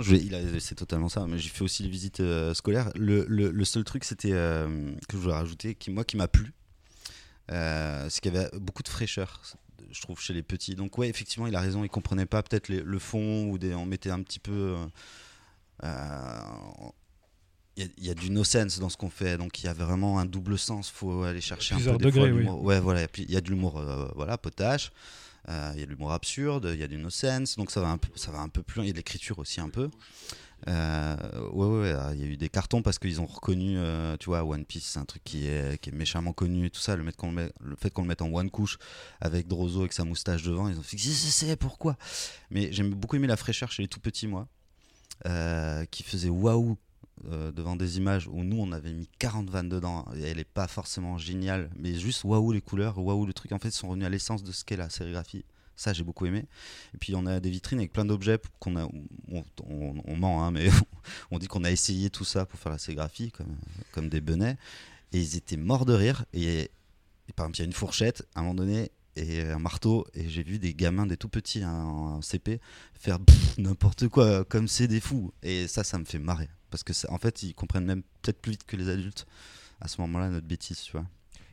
Je 0.00 0.10
vais- 0.12 0.20
il 0.22 0.34
a- 0.34 0.60
c'est 0.60 0.74
totalement 0.74 1.08
ça. 1.08 1.26
Mais 1.26 1.38
j'ai 1.38 1.48
fait 1.48 1.62
aussi 1.62 1.82
les 1.82 1.88
visites 1.88 2.20
euh, 2.20 2.52
scolaires. 2.54 2.90
Le, 2.94 3.24
le- 3.28 3.50
le 3.50 3.64
seul 3.64 3.84
truc, 3.84 4.04
c'était 4.04 4.32
euh, 4.32 4.92
que 5.08 5.16
je 5.16 5.22
voulais 5.22 5.34
rajouter, 5.34 5.74
qui 5.74 5.90
moi 5.90 6.04
qui 6.04 6.16
m'a 6.16 6.28
plu, 6.28 6.52
euh, 7.50 8.06
c'est 8.10 8.20
qu'il 8.20 8.34
y 8.34 8.36
avait 8.36 8.50
beaucoup 8.58 8.82
de 8.82 8.88
fraîcheur. 8.88 9.40
Je 9.90 10.00
trouve 10.02 10.20
chez 10.20 10.34
les 10.34 10.42
petits. 10.42 10.74
Donc 10.74 10.98
ouais, 10.98 11.08
effectivement, 11.08 11.46
il 11.46 11.56
a 11.56 11.60
raison. 11.60 11.82
Il 11.84 11.88
comprenait 11.88 12.26
pas 12.26 12.42
peut-être 12.42 12.68
les- 12.68 12.82
le 12.82 12.98
fond 12.98 13.48
ou 13.50 13.56
des, 13.58 13.74
on 13.74 13.86
mettait 13.86 14.10
un 14.10 14.22
petit 14.22 14.38
peu. 14.40 14.76
il 17.76 17.84
y, 17.84 17.86
a- 17.86 17.90
il 17.96 18.04
y 18.06 18.10
a 18.10 18.14
du 18.14 18.30
no 18.30 18.42
sense 18.44 18.80
dans 18.80 18.88
ce 18.88 18.96
qu'on 18.96 19.08
fait, 19.10 19.38
donc 19.38 19.62
il 19.62 19.66
y 19.66 19.68
a 19.68 19.72
vraiment 19.72 20.18
un 20.18 20.26
double 20.26 20.58
sens. 20.58 20.90
Faut 20.90 21.22
aller 21.22 21.40
chercher 21.40 21.76
un 21.76 21.78
peu 21.92 21.98
des 21.98 22.04
fois 22.12 22.22
oui. 22.32 22.44
Ouais, 22.60 22.80
voilà. 22.80 23.06
Il 23.16 23.30
y 23.30 23.36
a 23.36 23.40
de 23.40 23.48
l'humour, 23.48 23.80
voilà, 24.16 24.36
potache. 24.36 24.90
Euh, 25.48 25.72
Il 25.74 25.80
y 25.80 25.82
a 25.82 25.86
de 25.86 25.90
l'humour 25.90 26.12
absurde, 26.12 26.70
il 26.72 26.80
y 26.80 26.82
a 26.82 26.88
du 26.88 26.98
no 26.98 27.08
donc 27.56 27.70
ça 27.70 27.80
va 27.80 27.88
un 27.88 27.98
peu, 27.98 28.08
ça 28.16 28.30
va 28.30 28.40
un 28.40 28.48
peu 28.48 28.62
plus. 28.62 28.82
Il 28.82 28.86
y 28.86 28.90
a 28.90 28.92
de 28.92 28.98
l'écriture 28.98 29.38
aussi 29.38 29.60
un 29.60 29.70
peu. 29.70 29.90
Euh, 30.66 31.16
ouais, 31.52 31.94
il 32.14 32.20
y 32.20 32.24
a 32.24 32.26
eu 32.26 32.36
des 32.36 32.48
cartons 32.48 32.82
parce 32.82 32.98
qu'ils 32.98 33.20
ont 33.20 33.26
reconnu, 33.26 33.78
euh, 33.78 34.16
tu 34.18 34.26
vois, 34.26 34.44
One 34.44 34.64
Piece, 34.64 34.86
c'est 34.86 34.98
un 34.98 35.04
truc 35.04 35.22
qui 35.24 35.46
est, 35.46 35.92
méchamment 35.92 36.32
connu 36.32 36.66
et 36.66 36.70
tout 36.70 36.80
ça. 36.80 36.96
Le, 36.96 37.04
fait 37.76 37.90
qu'on 37.90 38.02
le 38.02 38.08
mette 38.08 38.22
en 38.22 38.32
one 38.32 38.50
couche 38.50 38.78
avec 39.20 39.46
Drozo 39.46 39.80
avec 39.80 39.92
sa 39.92 40.04
moustache 40.04 40.42
devant, 40.42 40.68
ils 40.68 40.78
ont 40.78 40.82
fait, 40.82 40.98
c'est, 40.98 41.56
pourquoi? 41.56 41.96
Mais 42.50 42.72
j'aime 42.72 42.90
beaucoup 42.90 43.16
aimé 43.16 43.26
la 43.26 43.36
fraîcheur 43.36 43.70
chez 43.70 43.82
les 43.82 43.88
tout 43.88 44.00
petits, 44.00 44.26
moi, 44.26 44.48
euh, 45.26 45.84
qui 45.86 46.02
faisait 46.02 46.28
waouh 46.28 46.76
euh, 47.26 47.52
devant 47.52 47.76
des 47.76 47.98
images 47.98 48.28
où 48.28 48.44
nous 48.44 48.58
on 48.60 48.72
avait 48.72 48.92
mis 48.92 49.08
40 49.18 49.50
vannes 49.50 49.68
dedans 49.68 50.04
et 50.16 50.22
elle 50.22 50.38
est 50.38 50.44
pas 50.44 50.68
forcément 50.68 51.18
géniale, 51.18 51.70
mais 51.76 51.94
juste 51.94 52.24
waouh 52.24 52.52
les 52.52 52.60
couleurs, 52.60 52.98
waouh 52.98 53.26
le 53.26 53.32
truc. 53.32 53.52
En 53.52 53.58
fait, 53.58 53.68
ils 53.68 53.72
sont 53.72 53.88
revenus 53.88 54.06
à 54.06 54.10
l'essence 54.10 54.42
de 54.42 54.52
ce 54.52 54.64
qu'est 54.64 54.76
la 54.76 54.90
sérigraphie. 54.90 55.44
Ça, 55.78 55.92
j'ai 55.92 56.02
beaucoup 56.02 56.26
aimé. 56.26 56.44
Et 56.92 56.98
puis, 56.98 57.14
on 57.14 57.24
a 57.26 57.38
des 57.38 57.50
vitrines 57.50 57.78
avec 57.78 57.92
plein 57.92 58.04
d'objets 58.04 58.38
qu'on 58.58 58.76
a. 58.76 58.88
On, 59.30 60.16
ment, 60.16 60.44
hein, 60.44 60.50
mais 60.50 60.68
on 61.30 61.38
dit 61.38 61.46
qu'on 61.46 61.62
a 61.62 61.70
essayé 61.70 62.10
tout 62.10 62.24
ça 62.24 62.44
pour 62.46 62.58
faire 62.58 62.72
la 62.72 62.78
sérigraphie, 62.78 63.30
comme, 63.30 63.56
comme 63.92 64.08
des 64.08 64.20
benets. 64.20 64.56
Et 65.12 65.20
ils 65.20 65.36
étaient 65.36 65.56
morts 65.56 65.86
de 65.86 65.92
rire. 65.92 66.24
Et, 66.32 66.72
par 67.36 67.46
exemple, 67.46 67.58
il 67.58 67.60
y 67.60 67.62
a 67.62 67.66
une 67.66 67.72
fourchette, 67.72 68.26
à 68.34 68.40
un 68.40 68.42
moment 68.42 68.54
donné, 68.54 68.90
et 69.14 69.42
un 69.42 69.60
marteau. 69.60 70.04
Et 70.14 70.28
j'ai 70.28 70.42
vu 70.42 70.58
des 70.58 70.74
gamins, 70.74 71.06
des 71.06 71.16
tout 71.16 71.28
petits 71.28 71.62
hein, 71.62 71.84
en 71.84 72.22
CP, 72.22 72.60
faire 72.94 73.20
n'importe 73.56 74.08
quoi, 74.08 74.44
comme 74.44 74.66
c'est 74.66 74.88
des 74.88 75.00
fous. 75.00 75.32
Et 75.44 75.68
ça, 75.68 75.84
ça 75.84 75.96
me 75.98 76.04
fait 76.04 76.18
marrer. 76.18 76.48
Parce 76.70 76.82
que, 76.84 76.92
ça- 76.92 77.10
en 77.12 77.18
fait, 77.18 77.42
ils 77.42 77.54
comprennent 77.54 77.84
même 77.86 78.02
peut-être 78.22 78.40
plus 78.40 78.52
vite 78.52 78.64
que 78.64 78.76
les 78.76 78.88
adultes 78.88 79.26
à 79.80 79.88
ce 79.88 80.00
moment-là 80.00 80.28
notre 80.28 80.46
bêtise, 80.46 80.80
tu 80.80 80.92
vois. 80.92 81.06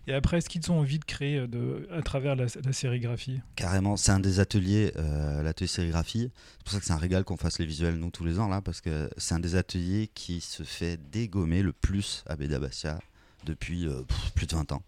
Et 0.08 0.13
après, 0.13 0.38
est-ce 0.38 0.49
qu'ils 0.49 0.71
ont 0.71 0.80
envie 0.80 0.99
de 0.99 1.06
créer 1.06 1.38
euh, 1.39 1.47
de, 1.47 1.88
à 1.91 2.01
travers 2.04 2.36
la, 2.36 2.45
la 2.63 2.73
sérigraphie? 2.73 3.39
Carrément, 3.56 3.97
c'est 3.97 4.12
un 4.12 4.19
des 4.19 4.39
ateliers, 4.39 4.91
euh, 4.97 5.41
l'atelier 5.41 5.67
sérigraphie. 5.67 6.30
C'est 6.58 6.63
pour 6.63 6.73
ça 6.73 6.80
que 6.80 6.86
c'est 6.86 6.93
un 6.93 6.97
régal 6.97 7.23
qu'on 7.23 7.38
fasse 7.38 7.58
les 7.58 7.65
visuels, 7.65 7.95
nous, 7.95 8.12
tous 8.12 8.23
les 8.23 8.39
ans, 8.39 8.47
là, 8.47 8.62
parce 8.62 8.82
que 8.82 9.10
c'est 9.17 9.34
un 9.34 9.39
des 9.39 9.56
ateliers 9.56 10.10
qui 10.13 10.41
se 10.41 10.62
fait 10.62 10.97
dégommer 11.12 11.63
le 11.63 11.73
plus 11.73 12.23
à 12.28 12.36
Béda 12.36 12.60
Bastia 12.60 12.99
depuis 13.45 13.88
euh, 13.88 14.04
pff, 14.04 14.32
plus 14.36 14.45
de 14.45 14.56
20 14.56 14.71
ans. 14.73 14.84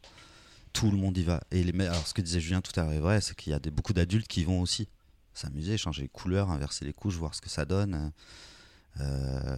Tout 0.74 0.92
le 0.92 0.98
monde 0.98 1.18
y 1.18 1.24
va. 1.24 1.42
Et 1.50 1.64
les, 1.64 1.74
alors, 1.88 2.06
ce 2.08 2.14
que 2.14 2.22
disait 2.22 2.40
Julien 2.40 2.62
tout 2.62 2.78
à 2.80 2.84
l'heure 2.84 2.94
est 2.94 3.00
vrai, 3.00 3.20
c'est 3.22 3.36
qu'il 3.36 3.52
y 3.52 3.56
a 3.56 3.60
des, 3.60 3.72
beaucoup 3.72 3.94
d'adultes 3.94 4.28
qui 4.28 4.44
vont 4.44 4.62
aussi 4.62 4.88
s'amuser, 5.34 5.78
changer 5.80 6.04
les 6.04 6.10
couleurs, 6.10 6.52
inverser 6.52 6.86
les 6.86 6.94
couches, 6.94 7.16
voir 7.16 7.34
ce 7.34 7.42
que 7.42 7.50
ça 7.50 7.66
donne. 7.66 7.96
Euh, 7.96 8.10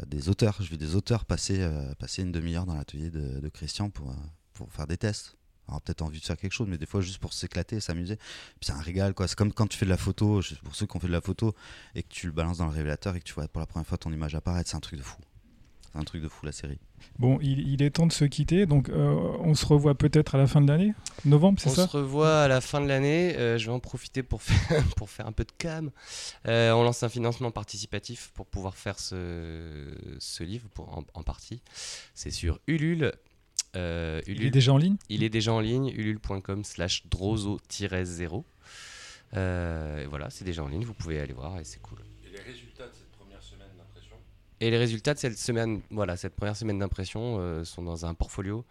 des 0.07 0.29
auteurs, 0.29 0.55
j'ai 0.59 0.69
vu 0.69 0.77
des 0.77 0.95
auteurs 0.95 1.25
passer, 1.25 1.61
euh, 1.61 1.93
passer 1.95 2.23
une 2.23 2.31
demi-heure 2.31 2.65
dans 2.65 2.75
l'atelier 2.75 3.09
de, 3.09 3.47
Christian 3.49 3.89
pour, 3.89 4.11
euh, 4.11 4.15
pour 4.53 4.71
faire 4.71 4.87
des 4.87 4.97
tests. 4.97 5.35
Alors 5.67 5.81
peut-être 5.81 6.01
envie 6.01 6.19
de 6.19 6.25
faire 6.25 6.37
quelque 6.37 6.53
chose, 6.53 6.67
mais 6.67 6.77
des 6.79 6.87
fois 6.87 6.99
juste 7.01 7.19
pour 7.19 7.31
s'éclater, 7.31 7.79
s'amuser. 7.79 8.17
C'est 8.61 8.71
un 8.71 8.79
régal, 8.79 9.13
quoi. 9.13 9.27
C'est 9.27 9.35
comme 9.37 9.53
quand 9.53 9.67
tu 9.67 9.77
fais 9.77 9.85
de 9.85 9.91
la 9.91 9.97
photo, 9.97 10.41
je- 10.41 10.55
pour 10.55 10.75
ceux 10.75 10.87
qui 10.87 10.97
ont 10.97 10.99
fait 10.99 11.07
de 11.07 11.11
la 11.11 11.21
photo, 11.21 11.53
et 11.93 12.01
que 12.01 12.09
tu 12.09 12.25
le 12.25 12.31
balances 12.33 12.57
dans 12.57 12.65
le 12.65 12.71
révélateur 12.71 13.15
et 13.15 13.19
que 13.19 13.25
tu 13.25 13.33
vois 13.33 13.47
pour 13.47 13.59
la 13.59 13.67
première 13.67 13.85
fois 13.85 13.97
ton 13.97 14.11
image 14.11 14.33
apparaître, 14.33 14.69
c'est 14.69 14.77
un 14.77 14.79
truc 14.79 14.97
de 14.97 15.03
fou. 15.03 15.17
C'est 15.91 15.99
un 15.99 16.03
truc 16.03 16.21
de 16.21 16.27
fou 16.27 16.45
la 16.45 16.51
série. 16.51 16.77
Bon, 17.17 17.39
il, 17.41 17.67
il 17.67 17.81
est 17.81 17.89
temps 17.91 18.05
de 18.05 18.11
se 18.11 18.25
quitter, 18.25 18.65
donc 18.65 18.89
euh, 18.89 19.13
on 19.39 19.55
se 19.55 19.65
revoit 19.65 19.95
peut-être 19.95 20.35
à 20.35 20.37
la 20.37 20.45
fin 20.47 20.61
de 20.61 20.67
l'année, 20.67 20.93
novembre, 21.25 21.59
c'est 21.59 21.69
On 21.69 21.73
ça 21.73 21.87
se 21.87 21.97
revoit 21.97 22.41
à 22.43 22.47
la 22.47 22.61
fin 22.61 22.79
de 22.81 22.87
l'année. 22.87 23.35
Euh, 23.37 23.57
je 23.57 23.65
vais 23.65 23.71
en 23.71 23.79
profiter 23.79 24.21
pour 24.21 24.41
faire, 24.41 24.83
pour 24.97 25.09
faire 25.09 25.25
un 25.27 25.31
peu 25.31 25.43
de 25.45 25.51
cam. 25.57 25.91
Euh, 26.47 26.71
on 26.73 26.83
lance 26.83 27.01
un 27.03 27.09
financement 27.09 27.51
participatif 27.51 28.31
pour 28.35 28.45
pouvoir 28.45 28.75
faire 28.75 28.99
ce, 28.99 29.87
ce 30.19 30.43
livre 30.43 30.67
pour, 30.73 30.89
en, 30.97 31.03
en 31.13 31.23
partie. 31.23 31.61
C'est 32.13 32.31
sur 32.31 32.59
Ulule. 32.67 33.11
Euh, 33.75 34.21
Il 34.27 34.33
est 34.33 34.35
Ulule- 34.45 34.51
déjà 34.51 34.73
en 34.73 34.77
ligne 34.77 34.97
il 35.09 35.23
est 35.23 35.29
déjà 35.29 35.53
en 35.53 35.59
ligne, 35.59 35.87
ulule.com 35.89 36.63
slash 36.63 37.03
drozo-0. 37.07 38.43
Euh, 39.35 40.03
et 40.03 40.07
voilà, 40.07 40.29
c'est 40.29 40.43
déjà 40.43 40.63
en 40.63 40.67
ligne, 40.67 40.83
vous 40.83 40.93
pouvez 40.95 41.19
aller 41.19 41.33
voir 41.33 41.59
et 41.59 41.63
c'est 41.63 41.79
cool. 41.81 41.99
Et 42.25 42.31
les 42.35 42.41
résultats 42.41 42.87
de 42.87 42.93
cette 42.93 43.08
Et 44.61 44.69
les 44.69 44.77
résultats 44.77 45.13
de 45.13 45.19
cette 45.19 45.37
semaine, 45.37 45.81
voilà, 45.89 46.17
cette 46.17 46.35
première 46.35 46.55
semaine 46.55 46.79
d'impression 46.79 47.37
euh, 47.39 47.63
sont 47.63 47.81
dans 47.81 48.05
un 48.05 48.13
portfolio 48.13 48.65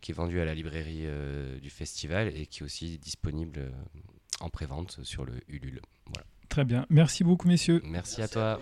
qui 0.00 0.12
est 0.12 0.14
vendu 0.14 0.40
à 0.40 0.44
la 0.44 0.54
librairie 0.54 1.02
euh, 1.04 1.58
du 1.58 1.70
festival 1.70 2.28
et 2.36 2.46
qui 2.46 2.60
est 2.60 2.64
aussi 2.64 2.98
disponible 2.98 3.58
euh, 3.58 3.70
en 4.40 4.48
prévente 4.48 5.00
sur 5.02 5.24
le 5.24 5.32
Ulule. 5.48 5.80
Voilà. 6.06 6.26
Très 6.48 6.64
bien. 6.64 6.86
Merci 6.88 7.24
beaucoup, 7.24 7.48
messieurs. 7.48 7.80
Merci, 7.84 8.22
à 8.22 8.28
toi. 8.28 8.60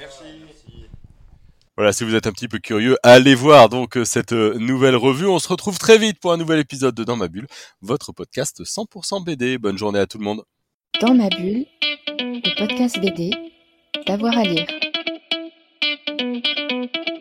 Voilà, 1.77 1.93
si 1.93 2.05
vous 2.05 2.15
êtes 2.15 2.27
un 2.27 2.33
petit 2.33 2.49
peu 2.49 2.59
curieux, 2.59 2.97
allez 3.03 3.35
voir 3.35 3.69
donc 3.69 3.99
cette 4.05 4.33
nouvelle 4.33 4.97
revue. 4.97 5.27
On 5.27 5.39
se 5.39 5.49
retrouve 5.49 5.79
très 5.79 5.99
vite 5.99 6.21
pour 6.21 6.33
un 6.33 6.37
nouvel 6.37 6.61
épisode 6.61 6.95
de 6.95 7.05
Dans 7.05 7.17
ma 7.17 7.29
bulle, 7.29 7.47
votre 7.81 8.13
podcast 8.13 8.63
100% 8.63 9.25
BD. 9.25 9.59
Bonne 9.59 9.79
journée 9.79 9.99
à 9.99 10.07
tout 10.07 10.19
le 10.19 10.25
monde. 10.25 10.43
Dans 11.01 11.15
ma 11.15 11.29
bulle, 11.29 11.67
le 12.19 12.59
podcast 12.59 13.01
BD, 13.01 13.31
d'avoir 14.07 14.37
à 14.37 14.45
lire. 14.45 14.67
Música 16.19 17.12